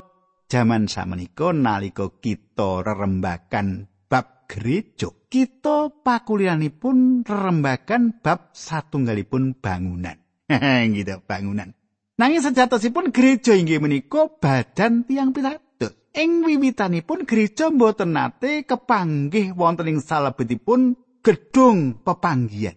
jaman 0.50 0.90
samenika 0.90 1.54
nalika 1.54 2.10
kita 2.18 2.82
rerembakan 2.82 3.86
bab 4.10 4.50
gereja, 4.50 5.14
kita 5.30 6.02
pakulianipun 6.02 7.22
rerembakan 7.22 8.18
bab 8.18 8.50
satunggalipun 8.58 9.54
bangunan. 9.62 10.18
gitu, 10.98 11.22
bangunan. 11.22 11.78
Nanging 12.18 12.42
sejatosipun 12.42 13.14
gereja 13.14 13.54
inggih 13.54 13.78
menika 13.78 14.26
badan 14.26 15.06
tiang 15.06 15.30
pitados. 15.30 15.67
Ing 16.16 16.44
wiwitanipun 16.44 17.28
gereja 17.28 17.68
mboten 17.68 18.16
nate 18.16 18.64
kepanggih 18.64 19.52
wonten 19.52 19.92
ing 19.92 19.98
salebetipun 20.00 20.96
gedung 21.20 22.00
pepanggian. 22.00 22.76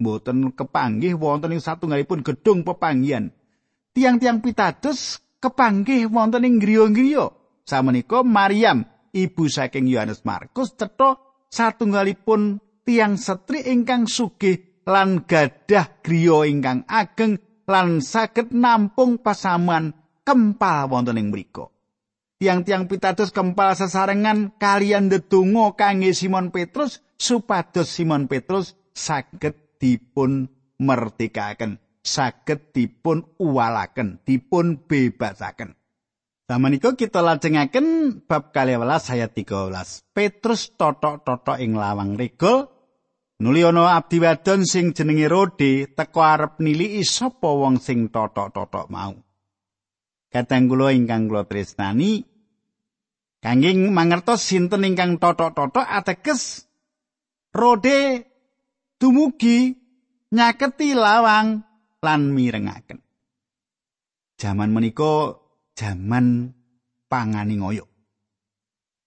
Mboten 0.00 0.56
kepanggih 0.56 1.12
wonten 1.20 1.52
ing 1.52 1.60
satunggalipun 1.60 2.24
gedung 2.24 2.64
pepanggian. 2.64 3.36
Tiang-tiang 3.92 4.40
pitados 4.40 5.20
kepanggih 5.42 6.08
wonten 6.08 6.48
ing 6.48 6.56
griya-griya. 6.56 7.28
Samenika 7.68 8.24
Maryam, 8.24 8.88
ibu 9.12 9.44
saking 9.46 9.86
Yohanes 9.86 10.24
Markus 10.24 10.72
cetha 10.74 11.20
satunggalipun 11.52 12.58
tiang 12.82 13.20
setri 13.20 13.60
ingkang 13.68 14.08
sugih 14.08 14.82
lan 14.88 15.28
gadah 15.28 16.00
griya 16.00 16.48
ingkang 16.48 16.88
ageng 16.88 17.36
lan 17.68 18.00
saged 18.02 18.50
nampung 18.50 19.20
pasaman 19.20 19.92
kempal 20.24 20.88
wonten 20.88 21.20
ing 21.20 21.28
mriku. 21.28 21.68
Tiang-tiang 22.40 22.88
pitados 22.88 23.36
kempal 23.36 23.76
sesarengan 23.76 24.56
kalian 24.56 25.12
ndedonga 25.12 25.76
kangge 25.76 26.16
Simon 26.16 26.48
Petrus 26.48 27.04
supados 27.20 27.92
Simon 27.92 28.32
Petrus 28.32 28.80
saged 28.96 29.76
dipun 29.76 30.48
mertikaken, 30.80 31.76
saged 32.00 32.72
dipun 32.72 33.28
uwalaken, 33.36 34.24
dipun 34.24 34.88
bebasaken. 34.88 35.76
Samenika 36.48 36.96
kita 36.96 37.20
lajengaken 37.20 38.18
bab 38.24 38.56
12 38.56 38.88
ayat 38.88 39.36
13. 39.36 40.16
Petrus 40.16 40.72
totok-totok 40.80 41.60
ing 41.60 41.76
lawang 41.76 42.16
regol 42.16 42.72
nuli 43.44 43.68
ana 43.68 44.00
abdi 44.00 44.16
wadon 44.16 44.64
sing 44.64 44.96
jenenge 44.96 45.28
Rode 45.28 45.92
teko 45.92 46.24
arep 46.24 46.56
niliki 46.64 47.04
sapa 47.04 47.52
wong 47.52 47.76
sing 47.76 48.08
totok-totok 48.08 48.88
mau. 48.88 49.12
Kadang 50.30 50.70
kula 50.70 50.94
ingkang 50.94 51.26
kula 51.26 51.42
tresnani 51.42 52.29
kangge 53.40 53.72
mangertos 53.88 54.44
sinten 54.44 54.84
ingkang 54.84 55.16
totok-totok 55.16 55.84
ateges 55.84 56.70
Rode 57.50 58.30
dumugi 59.02 59.74
nyaketi 60.30 60.94
lawang 60.94 61.66
lan 61.98 62.22
mirengaken. 62.30 63.02
Jaman 64.38 64.70
menika 64.70 65.34
jaman 65.74 66.54
pangani 67.10 67.58
ngoyo. 67.58 67.90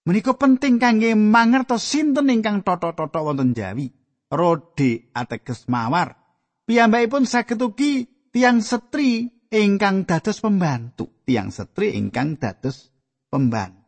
Menika 0.04 0.36
penting 0.36 0.76
kangge 0.76 1.16
mangertos 1.16 1.80
sinten 1.88 2.28
ingkang 2.28 2.60
totok-totok 2.60 3.32
wonten 3.32 3.56
Jawi. 3.56 3.88
Rode 4.28 5.08
ateges 5.16 5.64
mawar. 5.72 6.20
Piyambakipun 6.68 7.24
saged 7.24 7.60
ugi 7.64 8.04
tiang 8.28 8.60
setri 8.60 9.32
ingkang 9.48 10.04
dados 10.04 10.44
pembantu. 10.44 11.08
Tiang 11.24 11.48
setri 11.48 11.96
ingkang 11.96 12.36
dados 12.36 12.92
pembantu. 13.32 13.83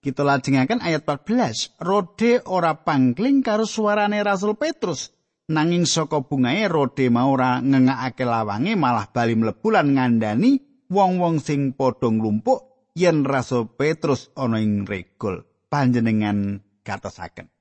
Kita 0.00 0.24
lajengaken 0.24 0.80
ayat 0.80 1.04
14. 1.04 1.76
Rode 1.76 2.40
ora 2.48 2.72
pangling 2.72 3.44
karo 3.44 3.68
suarane 3.68 4.24
Rasul 4.24 4.56
Petrus. 4.56 5.12
Nanging 5.52 5.84
saka 5.84 6.24
bungae 6.24 6.64
Rode 6.72 7.12
mau 7.12 7.36
ora 7.36 7.60
ngengakake 7.60 8.24
lawange 8.24 8.80
malah 8.80 9.12
bali 9.12 9.36
mlebu 9.36 9.68
lan 9.68 9.92
ngandani 9.92 10.56
wong-wong 10.88 11.44
sing 11.44 11.76
padha 11.76 12.08
nglumpuk 12.08 12.88
yen 12.96 13.28
Rasul 13.28 13.68
Petrus 13.76 14.32
ana 14.40 14.56
ing 14.56 14.88
regol. 14.88 15.44
Panjenengan 15.68 16.64
katosaken. 16.80 17.52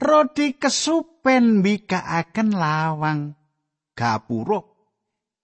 Rode 0.00 0.56
kesupen 0.56 1.60
mbikaaken 1.60 2.56
lawang 2.56 3.36
gapura. 3.92 4.64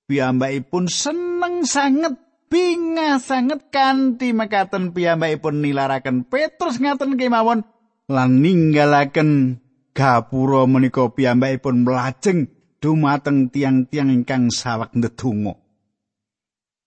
Piyambakipun 0.08 0.88
seneng 0.88 1.68
sanget 1.68 2.25
bingah 2.46 3.18
sanget 3.18 3.70
kanthi 3.74 4.30
mekaten 4.30 4.94
piyambakipun 4.94 5.62
nilaraken 5.62 6.26
Petrus 6.26 6.78
ngaten 6.78 7.18
kemawon 7.18 7.66
lan 8.06 8.30
ninggalaken 8.42 9.60
gapura 9.96 10.68
menika 10.70 11.10
piyambakipun 11.10 11.82
mlajeng 11.82 12.50
dumateng 12.78 13.50
tiang-tiang 13.50 14.12
ingkang 14.12 14.52
sawak 14.52 14.94
ndedonga. 14.94 15.58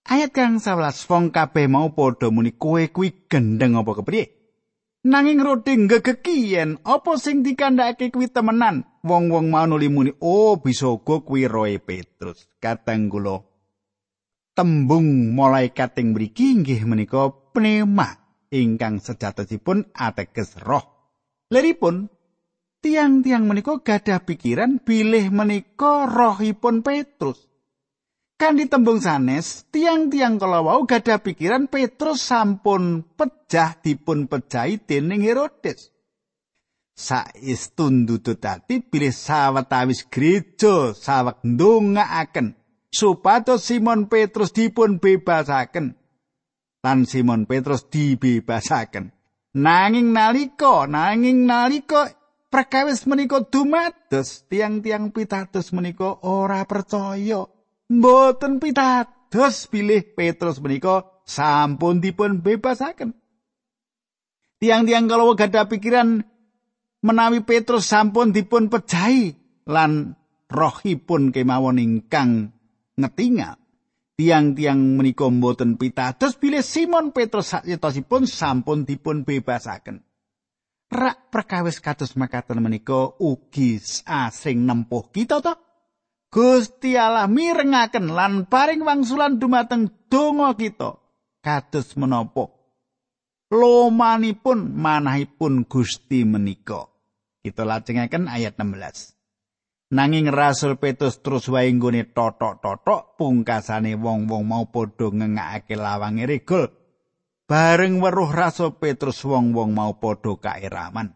Ayat 0.10 0.32
kang 0.34 0.58
11 0.58 1.06
wong 1.06 1.30
kabeh 1.30 1.69
mau 1.69 1.93
padha 1.93 2.34
muni 2.34 2.56
kowe 2.56 2.82
kuwi 2.89 3.30
gendeng 3.30 3.78
apa 3.78 4.00
kepriye? 4.00 4.26
Nanging 5.06 5.39
roti 5.39 5.76
ngegeki 5.76 6.36
yen 6.56 6.82
apa 6.84 7.15
sing 7.15 7.45
dikandhake 7.45 8.10
kuwi 8.10 8.28
temenan. 8.32 8.84
Wong-wong 9.06 9.48
mau 9.48 9.63
nuli 9.63 9.88
muni, 9.88 10.12
"Oh, 10.19 10.60
bisa 10.60 10.91
uga 10.91 11.24
kuwi 11.24 11.48
roe 11.48 11.80
Petrus." 11.80 12.52
Kadang 12.60 13.08
kula 13.08 13.48
tembung 14.60 15.32
malaikat 15.39 15.95
ing 16.04 16.12
mriki 16.12 16.52
inggih 16.52 16.84
menika 16.84 17.32
pneuma 17.56 18.19
ingkang 18.52 19.00
sejatosipun 19.00 19.95
ateges 19.95 20.60
roh. 20.60 20.84
Leripun 21.48 22.12
tiang-tiang 22.84 23.48
menika 23.48 23.80
gadah 23.80 24.19
pikiran 24.28 24.84
bilih 24.84 25.32
menika 25.32 26.12
rohipun 26.12 26.84
Petrus. 26.84 27.48
Kan 28.36 28.60
ditembung 28.60 29.00
sanes, 29.00 29.63
tiang-tiang 29.72 30.36
kala 30.36 30.60
wau 30.60 30.84
gadah 30.84 31.24
pikiran 31.24 31.72
Petrus 31.72 32.19
sampun 32.19 33.08
pejah 33.15 33.80
dipun 33.80 34.28
pejahi 34.28 34.76
dening 34.84 35.24
Herodes. 35.24 35.95
Saistun 37.00 38.04
dudut 38.04 38.43
dadi 38.43 38.84
bilih 38.84 39.15
sawetawis 39.15 40.04
gereja 40.12 40.91
sawek 40.91 41.48
ndongaaken 41.48 42.59
supados 42.89 43.65
Simon 43.65 44.10
Petrus 44.10 44.54
dipun 44.54 45.02
bebasaken 45.02 45.95
lan 46.86 46.99
Simon 47.06 47.45
Petrus 47.45 47.88
dibebasaken. 47.89 49.13
Nanging 49.58 50.13
nalika 50.13 50.86
nanging 50.86 51.49
nalika 51.49 52.13
perkawis 52.54 53.10
menika 53.10 53.41
dumados 53.45 54.45
tiang-tiang 54.45 55.10
pitados 55.10 55.73
menika 55.73 56.21
ora 56.25 56.65
percaya. 56.69 57.49
Mboten 57.89 58.62
pitados 58.62 59.65
bilih 59.73 60.13
Petrus 60.13 60.62
menika 60.62 61.10
sampun 61.25 62.02
dipun 62.02 62.41
bebasaken 62.45 63.17
tiang-tiang 64.60 65.08
kalau 65.08 65.34
gadah 65.34 65.65
pikiran 65.65 66.21
menawi 67.02 67.41
Petrus 67.47 67.88
sampun 67.88 68.36
dipun 68.36 68.67
pejahi 68.67 69.34
lan 69.65 70.13
rohipun 70.52 71.32
kemawon 71.32 71.80
ingkang 71.80 72.52
ngetingal. 72.99 73.55
Tiang-tiang 74.19 74.99
menika 74.99 75.31
mboten 75.31 75.79
pitados 75.79 76.35
bilih 76.35 76.59
Simon 76.59 77.15
Petrus 77.15 77.55
sakyatosipun 77.55 78.27
sampun 78.27 78.83
dipun 78.83 79.23
bebasaken. 79.23 80.03
Rak 80.91 81.31
perkawis 81.31 81.79
kados 81.79 82.19
makaten 82.19 82.59
menika 82.59 83.15
ugi 83.15 83.79
asring 84.03 84.67
nempuh 84.67 85.07
kita 85.15 85.39
to. 85.39 85.55
Gusti 86.29 86.93
Allah 86.99 87.25
mirengaken 87.31 88.12
lan 88.12 88.45
paring 88.45 88.83
wangsulan 88.83 89.39
dumateng 89.39 89.89
donga 90.12 90.53
kita 90.53 90.99
kados 91.41 91.95
menapa 91.97 92.59
lomanipun 93.49 94.77
manahipun 94.77 95.65
Gusti 95.65 96.21
menika. 96.23 96.85
Kita 97.41 97.65
lajengaken 97.65 98.29
ayat 98.29 98.59
16. 98.59 99.18
Nanging 99.89 100.30
Rasul 100.30 100.78
Petrus 100.78 101.17
terus 101.17 101.49
wae 101.49 101.65
nggone 101.73 102.13
totok-totok 102.13 103.17
pungkasane 103.17 103.97
wong-wong 103.97 104.45
mau 104.45 104.69
padha 104.69 105.10
ngengakake 105.10 105.73
lawange 105.73 106.30
regol. 106.30 106.69
Bareng 107.49 107.97
weruh 107.97 108.30
Rasul 108.30 108.78
Petrus 108.78 109.25
wong-wong 109.25 109.73
mau 109.73 109.97
padha 109.97 110.38
kairaman. 110.38 111.10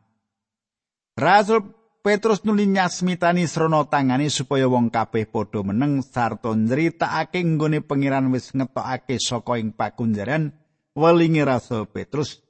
Rasul 1.13 1.61
Petrus 2.01 2.41
nuli 2.49 2.65
nyasmitani 2.65 3.45
srana 3.45 3.85
tangane 3.85 4.33
supaya 4.33 4.65
wong 4.65 4.89
kabeh 4.89 5.29
padha 5.29 5.61
meneng 5.61 6.01
sarta 6.01 6.57
nyritakake 6.57 7.45
nggone 7.45 7.85
pangeran 7.85 8.33
wis 8.33 8.57
ngetokake 8.57 9.21
saka 9.21 9.61
ing 9.61 9.77
pakunjaran 9.77 10.49
welinge 10.97 11.45
Rasul 11.45 11.85
Petrus 11.85 12.41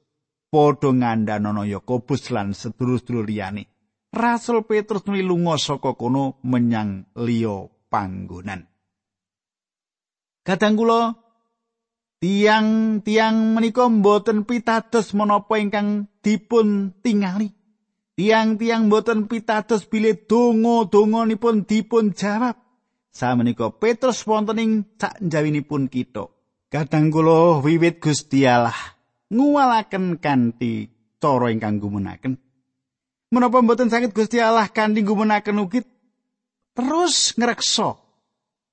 padha 0.48 0.88
ngandhanono 0.88 1.68
Yakobus 1.68 2.32
lan 2.32 2.56
sedulur-sedulur 2.56 3.28
liyane. 3.28 3.73
Rasul 4.14 4.62
Petrus 4.62 5.02
nuli 5.04 5.26
lunga 5.26 5.58
saka 5.58 5.98
kono 5.98 6.38
menyang 6.46 7.10
liya 7.18 7.66
panggonan. 7.90 8.62
Kadang 10.44 10.78
kula 10.78 11.18
tiang-tiang 12.22 13.58
menika 13.58 13.90
mboten 13.90 14.46
pitados 14.46 15.10
menapa 15.12 15.58
ingkang 15.58 16.06
dipun 16.22 16.94
tingali. 17.02 17.50
Tiang-tiang 18.14 18.86
boten 18.86 19.26
pitados 19.26 19.90
bilih 19.90 20.14
donga-donganipun 20.30 21.66
dipun 21.66 22.14
jawab. 22.14 22.54
Samenika 23.10 23.74
Petrus 23.74 24.22
wonten 24.22 24.62
ing 24.62 24.72
sak 24.94 25.18
njawinipun 25.18 25.90
kita. 25.90 26.30
Kadang 26.70 27.10
kula 27.10 27.58
wiwit 27.62 27.98
Gusti 27.98 28.46
Allah 28.46 28.94
nguwalaken 29.34 30.22
kanthi 30.22 30.90
cara 31.18 31.50
ingkang 31.50 31.82
gumunaken. 31.82 32.43
Menapa 33.34 33.58
mboten 33.66 33.90
saged 33.90 34.14
Gusti 34.14 34.38
Allah 34.38 34.70
kanthi 34.70 35.02
gumunaken 35.02 35.66
ugi 35.66 35.82
terus 36.70 37.34
ngreksa 37.34 37.98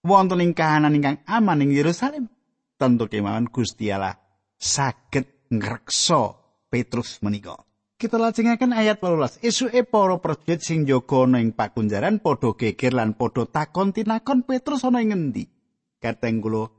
wonten 0.06 0.38
ing 0.38 0.54
kahanan 0.54 0.94
ingkang 0.94 1.18
aman 1.26 1.66
ing 1.66 1.74
Yerusalem. 1.74 2.30
Tentu 2.78 3.10
kemawon 3.10 3.50
Gusti 3.50 3.90
Allah 3.90 4.22
saged 4.62 5.50
ngreksa 5.50 6.38
Petrus 6.70 7.26
menika. 7.26 7.58
Kita 7.98 8.22
lajengaken 8.22 8.78
ayat 8.78 9.02
18. 9.02 9.42
Esuke 9.42 9.82
para 9.82 10.22
prajurit 10.22 10.62
sing 10.62 10.86
jaga 10.86 11.26
ana 11.26 11.42
ing 11.42 11.58
pakunjaran 11.58 12.22
padha 12.22 12.54
geger 12.54 12.94
lan 12.94 13.18
padha 13.18 13.50
takon 13.50 13.98
tinakon 13.98 14.46
Petrus 14.46 14.86
ana 14.86 15.02
ing 15.02 15.10
ngendi. 15.10 15.50
Kateng 15.98 16.38
kula 16.38 16.70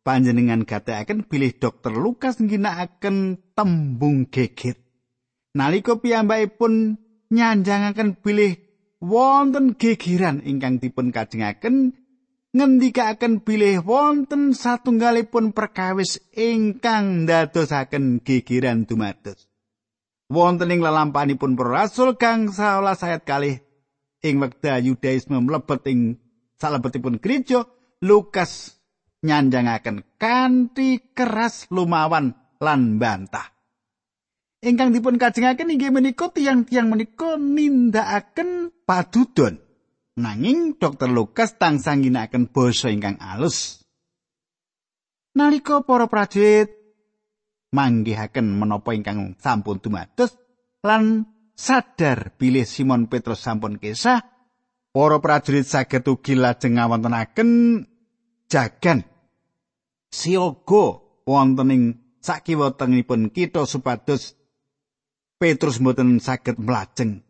panjenengan 0.00 0.64
gatekaken 0.64 1.28
bilih 1.28 1.52
dokter 1.60 1.92
Lukas 1.92 2.40
ngginakaken 2.40 3.44
tembung 3.52 4.24
geger. 4.32 4.80
Nalika 5.52 6.00
piyambakipun 6.00 7.04
nyanjangaken 7.32 8.18
bilih 8.20 8.58
wonten 9.02 9.74
gegeran 9.76 10.42
ingkang 10.42 10.78
dipun 10.82 11.12
kajengaken 11.12 11.94
ngendikaken 12.56 13.44
bilih 13.44 13.84
wonten 13.84 14.56
satunggalipun 14.56 15.52
perkawis 15.52 16.22
ingkang 16.32 17.28
ndadosaken 17.28 18.24
gegeran 18.24 18.88
dumados. 18.88 19.46
wonten 20.26 20.74
ing 20.74 20.82
lelampahanipun 20.82 21.54
para 21.54 21.86
rasul 21.86 22.18
kang 22.18 22.50
salah 22.50 22.98
sayat 22.98 23.22
kalih 23.22 23.62
ing 24.26 24.42
wekdal 24.42 24.82
Yudaisme 24.82 25.38
mlebet 25.38 25.86
ing 25.86 26.00
salebetipun 26.58 27.22
gereja 27.22 27.62
Lukas 28.02 28.76
nyanjangaken 29.24 30.04
kanthi 30.20 31.00
keras 31.16 31.72
lumawan 31.72 32.36
lan 32.60 33.00
bantah. 33.00 33.55
Ingkang 34.66 34.90
dipun 34.90 35.14
kajengaken 35.14 35.78
inggih 35.78 35.94
menika 35.94 36.26
tiang-tiang 36.26 36.90
menika 36.90 37.38
nindakaken 37.38 38.74
padudon. 38.82 39.62
Nanging 40.18 40.74
Dr. 40.74 41.06
Lukas 41.06 41.54
tansah 41.54 41.94
ngginakaken 41.94 42.50
basa 42.50 42.90
ingkang 42.90 43.14
alus. 43.22 43.86
Nalika 45.38 45.86
para 45.86 46.10
prajurit 46.10 46.72
manggihaken 47.70 48.58
menapa 48.58 48.96
ingkang 48.96 49.38
sampun 49.38 49.78
dumados 49.78 50.34
lan 50.82 51.28
sadar 51.52 52.34
bilih 52.34 52.66
Simon 52.66 53.06
Petrus 53.06 53.44
sampun 53.44 53.76
kesah 53.76 54.24
para 54.90 55.20
prajurit 55.20 55.68
saged 55.68 56.08
ugi 56.08 56.34
lajeng 56.34 56.80
ngawontenaken 56.80 57.84
jagan 58.48 59.04
siaga 60.08 60.86
wonten 61.28 61.68
ing 61.68 61.82
sakiwatenganipun 62.24 63.28
kita 63.28 63.68
supados 63.68 64.34
Petrus 65.36 65.84
mboten 65.84 66.16
saged 66.16 66.56
mlajeng 66.56 67.20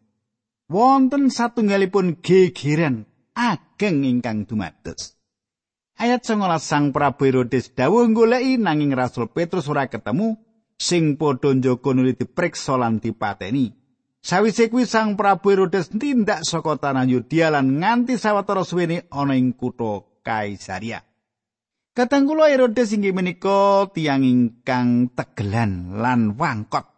wonten 0.70 1.26
satunggalipun 1.26 2.22
gegeran 2.22 3.10
ageng 3.34 4.06
ingkang 4.06 4.46
dumados 4.46 5.16
Ayat 5.96 6.28
19 6.28 6.60
Sang 6.60 6.92
Prabu 6.92 7.24
Herodes 7.24 7.72
dawuh 7.72 8.04
goleki 8.12 8.60
nanging 8.60 8.92
Rasul 8.92 9.32
Petrus 9.32 9.64
ora 9.64 9.88
ketemu 9.88 10.36
sing 10.76 11.16
padha 11.16 11.56
njaga 11.56 11.96
nuli 11.96 12.12
dipriksa 12.12 12.76
lan 12.76 13.00
dipateni. 13.00 13.72
Sawise 14.20 14.68
kuwi 14.68 14.84
Sang 14.84 15.16
Prabu 15.16 15.56
Herodes 15.56 15.88
tindak 15.88 16.44
saka 16.44 16.76
tanah 16.76 17.08
Yudea 17.08 17.48
lan 17.48 17.80
nganti 17.80 18.20
sawetara 18.20 18.60
suwene 18.60 19.08
ana 19.08 19.40
ing 19.40 19.56
kutha 19.56 20.04
Kaisaria. 20.20 21.00
Katanggula 21.96 22.52
Herodes 22.52 22.92
inggih 22.92 23.16
menika 23.16 23.88
tiyang 23.88 24.20
ingkang 24.20 25.16
tegelan 25.16 25.96
lan 25.96 26.36
wangkot. 26.36 26.95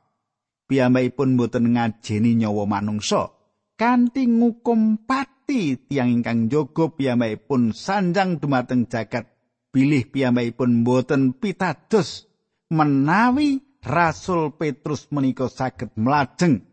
Piyambakipun 0.68 1.40
boten 1.40 1.72
ngajeni 1.72 2.44
nyawa 2.44 2.68
manungsa 2.68 3.32
kanthi 3.80 4.28
ngukum 4.28 5.08
pat 5.08 5.38
pati 5.48 5.80
tiang 5.80 6.20
ingkang 6.20 6.52
jaga 6.52 6.92
piyambakipun 6.92 7.72
sanjang 7.72 8.36
dumateng 8.36 8.84
jagat 8.84 9.32
bilih 9.72 10.04
piyambakipun 10.12 10.84
boten 10.84 11.32
pitados 11.32 12.28
menawi 12.68 13.64
Rasul 13.80 14.52
Petrus 14.60 15.08
menika 15.08 15.48
saged 15.48 15.96
mlajeng 15.96 16.68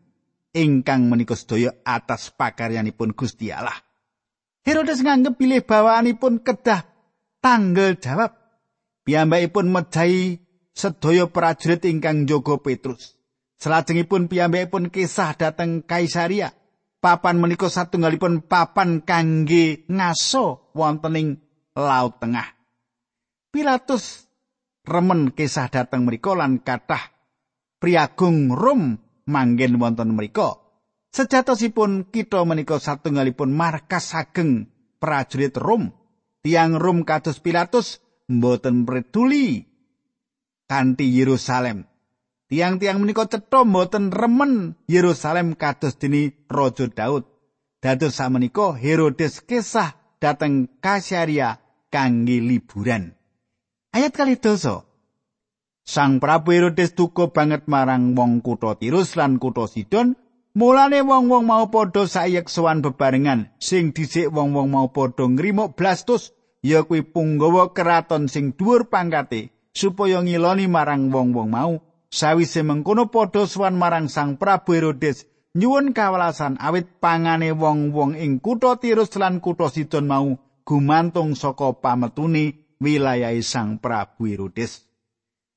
ingkang 0.51 1.07
menika 1.07 1.39
sedaya 1.39 1.71
atas 1.87 2.35
pakaryanipun 2.35 3.15
Gusti 3.15 3.47
Allah. 3.55 3.79
Herodes 4.67 4.99
nganggep 4.99 5.39
bilih 5.39 5.63
bawaanipun 5.63 6.43
kedah 6.43 6.83
tanggal 7.39 7.95
jawab. 7.95 8.35
Piyambakipun 9.07 9.71
mejahi 9.71 10.43
sedaya 10.75 11.31
prajurit 11.31 11.87
ingkang 11.87 12.27
jaga 12.27 12.59
Petrus. 12.59 13.15
Selajengipun 13.59 14.27
piyambakipun 14.27 14.91
kisah 14.91 15.35
dateng 15.39 15.83
Kaisaria. 15.83 16.51
papan 17.05 17.37
menika 17.37 17.69
satunggalipun 17.69 18.49
papan 18.49 19.05
kangge 19.05 19.85
ngaso 19.85 20.73
wonten 20.73 21.13
ing 21.13 21.27
laut 21.77 22.17
tengah. 22.17 22.49
Pilatus 23.53 24.25
remen 24.81 25.29
kisah 25.29 25.69
dateng 25.69 26.09
mriku 26.09 26.33
lan 26.33 26.65
kathah 26.65 27.13
priagung 27.77 28.49
Rom 28.49 28.97
manggen 29.29 29.77
wonten 29.77 30.17
mriku. 30.17 30.57
Sejatosipun 31.13 32.09
kita 32.09 32.41
menika 32.41 32.81
satunggalipun 32.81 33.53
markas 33.53 34.17
ageng 34.17 34.65
prajurit 34.97 35.53
Rom. 35.61 35.93
Tiang 36.41 36.81
Rom 36.81 37.05
kados 37.05 37.37
Pilatus 37.37 38.01
mboten 38.25 38.81
peduli 38.81 39.61
kanthi 40.65 41.05
Yerusalem. 41.13 41.85
Tiang-tiang 42.45 43.01
menika 43.01 43.25
cetha 43.25 43.65
mboten 43.65 44.13
remen 44.13 44.77
Yerusalem 44.85 45.57
kados 45.57 45.97
dini 45.97 46.29
Raja 46.45 46.85
Daud. 46.85 47.25
Dados 47.81 48.21
samenika 48.21 48.77
Herodes 48.77 49.41
kesah 49.41 49.97
dateng 50.21 50.69
Kasaria 50.77 51.57
kangge 51.89 52.37
liburan. 52.37 53.17
Ayat 53.89 54.13
kali 54.13 54.37
dosa. 54.37 54.85
Sang 55.85 56.21
Prabu 56.21 56.53
Herodes 56.53 56.93
tuku 56.93 57.33
banget 57.33 57.65
marang 57.65 58.13
wong 58.13 58.45
kutha 58.45 58.77
Tirus 58.77 59.17
lan 59.17 59.37
kutha 59.41 59.69
Sidon, 59.69 60.17
mulane 60.57 61.01
wong-wong 61.01 61.45
mau 61.45 61.69
padha 61.69 62.09
sayek 62.09 62.49
sowan 62.49 62.81
bebarengan, 62.81 63.53
sing 63.61 63.93
dhisik 63.93 64.33
wong-wong 64.33 64.73
mau 64.73 64.89
padha 64.89 65.29
ngrimuk 65.29 65.77
blastus, 65.77 66.33
ya 66.65 66.85
kuwi 66.85 67.05
punggawa 67.05 67.73
keraton 67.77 68.25
sing 68.25 68.57
dhuwur 68.57 68.89
pangkate, 68.89 69.53
supaya 69.77 70.25
ngiloni 70.25 70.65
marang 70.65 71.13
wong-wong 71.13 71.53
mau 71.53 71.84
Sawise 72.09 72.61
mengkono 72.63 73.11
padha 73.11 73.43
suwan 73.49 73.75
marang 73.75 74.07
Sang 74.07 74.37
Prabu 74.39 74.77
Herodes 74.77 75.25
nyuwun 75.55 75.95
kawelasan 75.95 76.59
awit 76.59 76.99
pangane 76.99 77.55
wong-wong 77.55 78.19
ing 78.19 78.43
kutha 78.43 78.75
Tirus 78.77 79.15
lan 79.15 79.39
kutha 79.39 79.71
Sidon 79.71 80.05
mau 80.05 80.35
gumantung 80.67 81.33
saka 81.33 81.71
pametune 81.79 82.75
wilayah 82.83 83.31
Sang 83.39 83.79
Prabu 83.79 84.27
Herodes. 84.27 84.85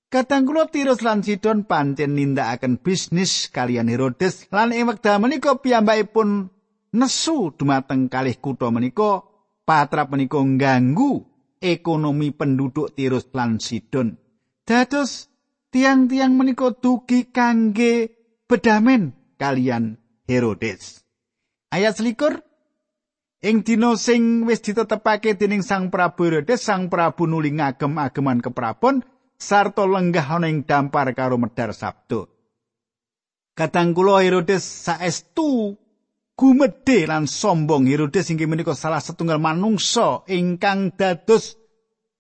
Kadang 0.08 0.48
kula 0.48 0.72
Tirus 0.72 1.04
lan 1.04 1.20
Sidon 1.20 1.68
pancen 1.68 2.16
nindakaken 2.16 2.80
bisnis 2.80 3.52
kalian 3.52 3.92
Herodes 3.92 4.48
lan 4.48 4.72
ing 4.72 4.88
wekdal 4.88 5.20
menika 5.20 5.60
piyambakipun 5.60 6.48
nesu 6.96 7.52
dumateng 7.52 8.08
kalih 8.08 8.40
kutha 8.40 8.72
menika 8.72 9.20
patrap 9.68 10.08
menika 10.16 10.40
ngganggu 10.40 11.28
ekonomi 11.60 12.32
penduduk 12.32 12.96
Tirus 12.96 13.28
lan 13.36 13.60
Sidon. 13.60 14.16
Dados 14.64 15.27
tiang-tiang 15.74 16.32
menika 16.34 16.72
dugi 16.72 17.28
kangge 17.28 18.12
bedamen 18.48 19.12
kalian 19.36 20.00
Herodes. 20.28 21.04
Ayat 21.72 22.00
selikur 22.00 22.44
Ing 23.38 23.62
dina 23.62 23.94
sing 23.94 24.50
wis 24.50 24.58
ditetepake 24.58 25.38
dening 25.38 25.62
Sang 25.62 25.94
Prabu 25.94 26.26
Herodes, 26.26 26.58
Sang 26.58 26.90
Prabu 26.90 27.30
nuli 27.30 27.54
ngagem-ageman 27.54 28.42
keprabon 28.42 29.06
sarta 29.38 29.86
lenggah 29.86 30.26
ana 30.26 30.50
ing 30.50 30.66
dampar 30.66 31.14
karo 31.14 31.38
medar 31.38 31.70
sabdo. 31.70 32.26
Kadang 33.54 33.94
kula 33.94 34.26
Herodes 34.26 34.66
saestu 34.66 35.78
gumedhe 36.34 37.06
lan 37.06 37.30
sombong 37.30 37.86
Herodes 37.86 38.26
inggih 38.34 38.50
menika 38.50 38.74
salah 38.74 38.98
setunggal 38.98 39.38
manungsa 39.38 40.26
ingkang 40.26 40.98
dados 40.98 41.54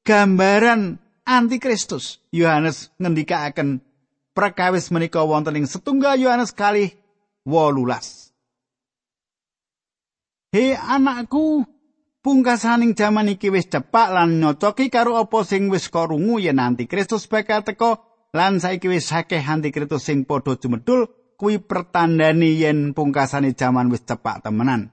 gambaran 0.06 1.02
antikristus 1.28 2.24
Yohanes 2.32 2.88
ngendikaaken 2.96 3.84
prakawis 4.32 4.88
menika 4.88 5.20
wonten 5.28 5.60
ing 5.60 5.68
setunggal 5.68 6.16
Yohanes 6.16 6.56
kalih 6.56 6.96
wolulas 7.44 8.32
He 10.48 10.72
anakku 10.72 11.68
pungkasaning 12.24 12.96
jaman 12.96 13.28
iki 13.36 13.52
wis 13.52 13.68
cepak 13.68 14.08
lan 14.08 14.40
nyocoki 14.40 14.88
karo 14.88 15.20
apa 15.20 15.44
sing 15.44 15.68
wis 15.68 15.92
korungu 15.92 16.40
yen 16.40 16.56
antikristus 16.56 17.28
bakal 17.28 17.60
teka 17.60 18.00
lan 18.32 18.56
saiki 18.56 18.88
wis 18.88 19.12
akeh 19.12 19.44
antikristus 19.44 20.08
sing 20.08 20.24
padha 20.24 20.56
jumedul 20.56 21.04
kuwi 21.36 21.60
pertandani 21.60 22.64
yen 22.64 22.96
pungkasane 22.96 23.52
jaman 23.52 23.92
wis 23.92 24.08
cepak 24.08 24.40
temenan. 24.40 24.88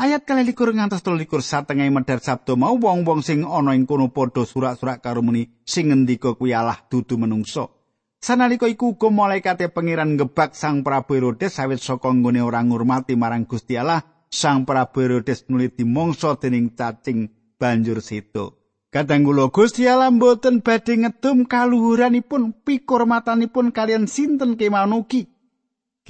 Ayat 0.00 0.24
kali 0.24 0.48
likur 0.48 0.72
ngantos 0.72 1.04
telu 1.04 1.20
likur 1.20 1.44
satengah 1.44 1.84
medar 1.92 2.24
sabdo 2.24 2.56
mau 2.56 2.72
wong-wong 2.72 3.20
sing 3.20 3.44
ana 3.44 3.76
ing 3.76 3.84
kono 3.84 4.08
padha 4.08 4.48
surak-surak 4.48 5.04
karo 5.04 5.20
muni 5.20 5.44
sing 5.60 5.92
ngendika 5.92 6.32
kuwi 6.40 6.56
Allah 6.56 6.80
dudu 6.88 7.20
menungso. 7.20 7.92
Sanalika 8.16 8.64
iku 8.64 8.96
uga 8.96 9.12
malaikate 9.12 9.68
pangeran 9.68 10.16
ngebak 10.16 10.56
Sang 10.56 10.80
Prabu 10.80 11.20
Herodes 11.20 11.52
sawit 11.52 11.84
saka 11.84 12.08
nggone 12.08 12.40
ora 12.40 12.64
ngurmati 12.64 13.12
marang 13.12 13.44
Gusti 13.44 13.76
Allah, 13.76 14.00
Sang 14.32 14.64
Prabu 14.64 15.04
Herodes 15.04 15.44
nuli 15.52 15.68
dimangsa 15.68 16.32
dening 16.40 16.72
cacing 16.72 17.28
banjur 17.60 18.00
situ. 18.00 18.56
Kadang 18.88 19.28
kula 19.28 19.52
Gusti 19.52 19.84
Allah 19.84 20.08
mboten 20.08 20.64
badhe 20.64 20.96
ngedum 20.96 21.44
kaluhuranipun 21.44 22.64
pikurmatanipun 22.64 23.68
kalian 23.68 24.08
sinten 24.08 24.56
kemawon 24.56 25.04
ugi. 25.04 25.28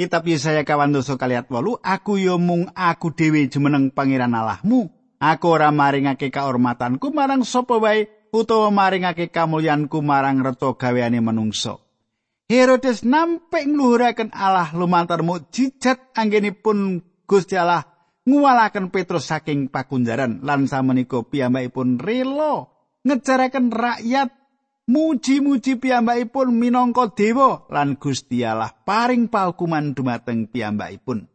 Kitab 0.00 0.24
Yesaya 0.24 0.64
kawan 0.64 0.96
dosa 0.96 1.20
kaliat 1.20 1.52
walu, 1.52 1.76
aku 1.84 2.16
yo 2.16 2.40
mung 2.40 2.72
aku 2.72 3.12
dhewe 3.12 3.52
jumeneng 3.52 3.92
pangeran 3.92 4.32
Allahmu. 4.32 4.88
Aku 5.20 5.52
ora 5.52 5.68
maringake 5.68 6.32
kaurmatanku 6.32 7.12
marang 7.12 7.44
sapa 7.44 7.76
wae 7.76 8.08
utawa 8.32 8.72
maringake 8.72 9.28
kamulyanku 9.28 10.00
marang 10.00 10.40
reto 10.40 10.72
gaweane 10.80 11.20
manungsa. 11.20 11.76
Herodes 12.48 13.04
nampik 13.04 13.68
ngluhuraken 13.68 14.32
Allah 14.32 14.72
lumantar 14.72 15.20
mukjizat 15.20 16.16
anggenipun 16.16 17.04
Gusti 17.28 17.60
Allah 17.60 17.84
nguwalaken 18.24 18.88
Petrus 18.88 19.28
saking 19.28 19.68
pakunjaran 19.68 20.40
lan 20.40 20.64
samenika 20.64 21.20
piyambakipun 21.28 22.00
rela 22.00 22.72
ngejaraken 23.04 23.68
rakyat 23.68 24.32
muji-muji 24.90 25.79
piyambakipun 25.79 26.50
minangka 26.50 27.14
dewa 27.14 27.70
lan 27.70 27.94
Gusti 27.94 28.42
Allah 28.42 28.74
paring 28.74 29.31
paukuman 29.31 29.94
dumateng 29.94 30.50
piyambakipun. 30.50 31.31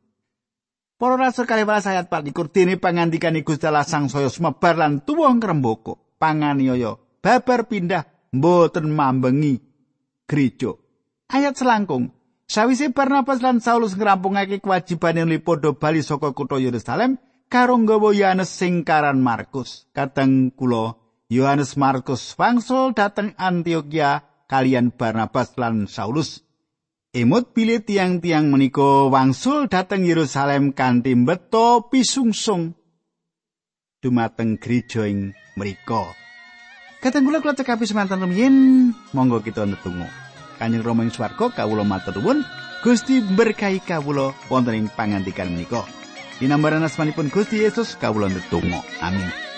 Para 0.95 1.15
rasul 1.19 1.47
kalih 1.47 1.67
ayat 1.67 2.07
24 2.07 2.51
dene 2.51 2.75
pangandikan 2.75 3.35
Gusti 3.39 3.63
Allah 3.67 3.87
sang 3.87 4.11
saya 4.11 4.27
sumebar 4.27 4.75
lan 4.75 5.03
tuwuh 5.07 5.31
ngrembaka 5.39 5.95
panganiaya 6.19 6.99
babar 7.23 7.67
pindah 7.71 8.03
mboten 8.35 8.91
mambengi 8.91 9.63
gereja. 10.27 10.75
Ayat 11.31 11.55
selangkung 11.55 12.11
Sawise 12.45 12.93
Barnabas 12.93 13.41
lan 13.41 13.57
Saulus 13.57 13.97
ngrampungake 13.97 14.61
kewajibane 14.61 15.25
li 15.25 15.41
padha 15.41 15.73
bali 15.73 16.05
saka 16.05 16.29
kutha 16.29 16.61
Yerusalem 16.61 17.17
karo 17.49 17.73
nggawa 17.81 18.13
Yohanes 18.13 18.53
sing 18.53 18.85
karan 18.85 19.17
Markus. 19.17 19.89
Kadang 19.97 20.53
kula 20.53 20.93
Yohanes 21.25 21.73
Markus 21.73 22.37
wangsul 22.37 22.93
dateng 22.93 23.33
Antioquia 23.41 24.21
kalian 24.45 24.93
Barnabas 24.93 25.57
lan 25.57 25.89
Saulus. 25.89 26.45
Emut 27.15 27.55
pilih 27.55 27.81
tiang-tiang 27.81 28.51
menika 28.51 29.09
wangsul 29.09 29.65
dateng 29.65 30.05
Yerusalem 30.05 30.75
kanthi 30.75 31.17
beto 31.17 31.89
pisungsung 31.89 32.75
dumateng 34.05 34.61
gereja 34.61 35.09
ing 35.09 35.33
mriku. 35.57 36.13
Katenggulah 37.01 37.41
kula 37.41 37.57
cekapi 37.57 37.89
semanten 37.89 38.21
rumiyin, 38.21 38.89
monggo 39.15 39.41
kita 39.41 39.65
ndedonga. 39.65 40.05
Kanjeng 40.61 40.85
Rama 40.85 41.07
ing 41.07 41.11
swarga 41.13 41.49
kawula 41.49 41.81
matur 41.81 42.21
nuwun, 42.21 42.45
Gusti 42.85 43.23
berkahi 43.23 43.81
kawula 43.81 44.29
wonten 44.51 44.77
ing 44.77 44.87
pangandikan 44.93 45.49
menika. 45.49 45.81
Dinambaran 46.37 46.85
asmanipun 46.85 47.33
Gusti 47.33 47.65
Yesus 47.65 47.97
kawula 47.97 48.29
ndedonga. 48.29 48.85
Amin. 49.01 49.54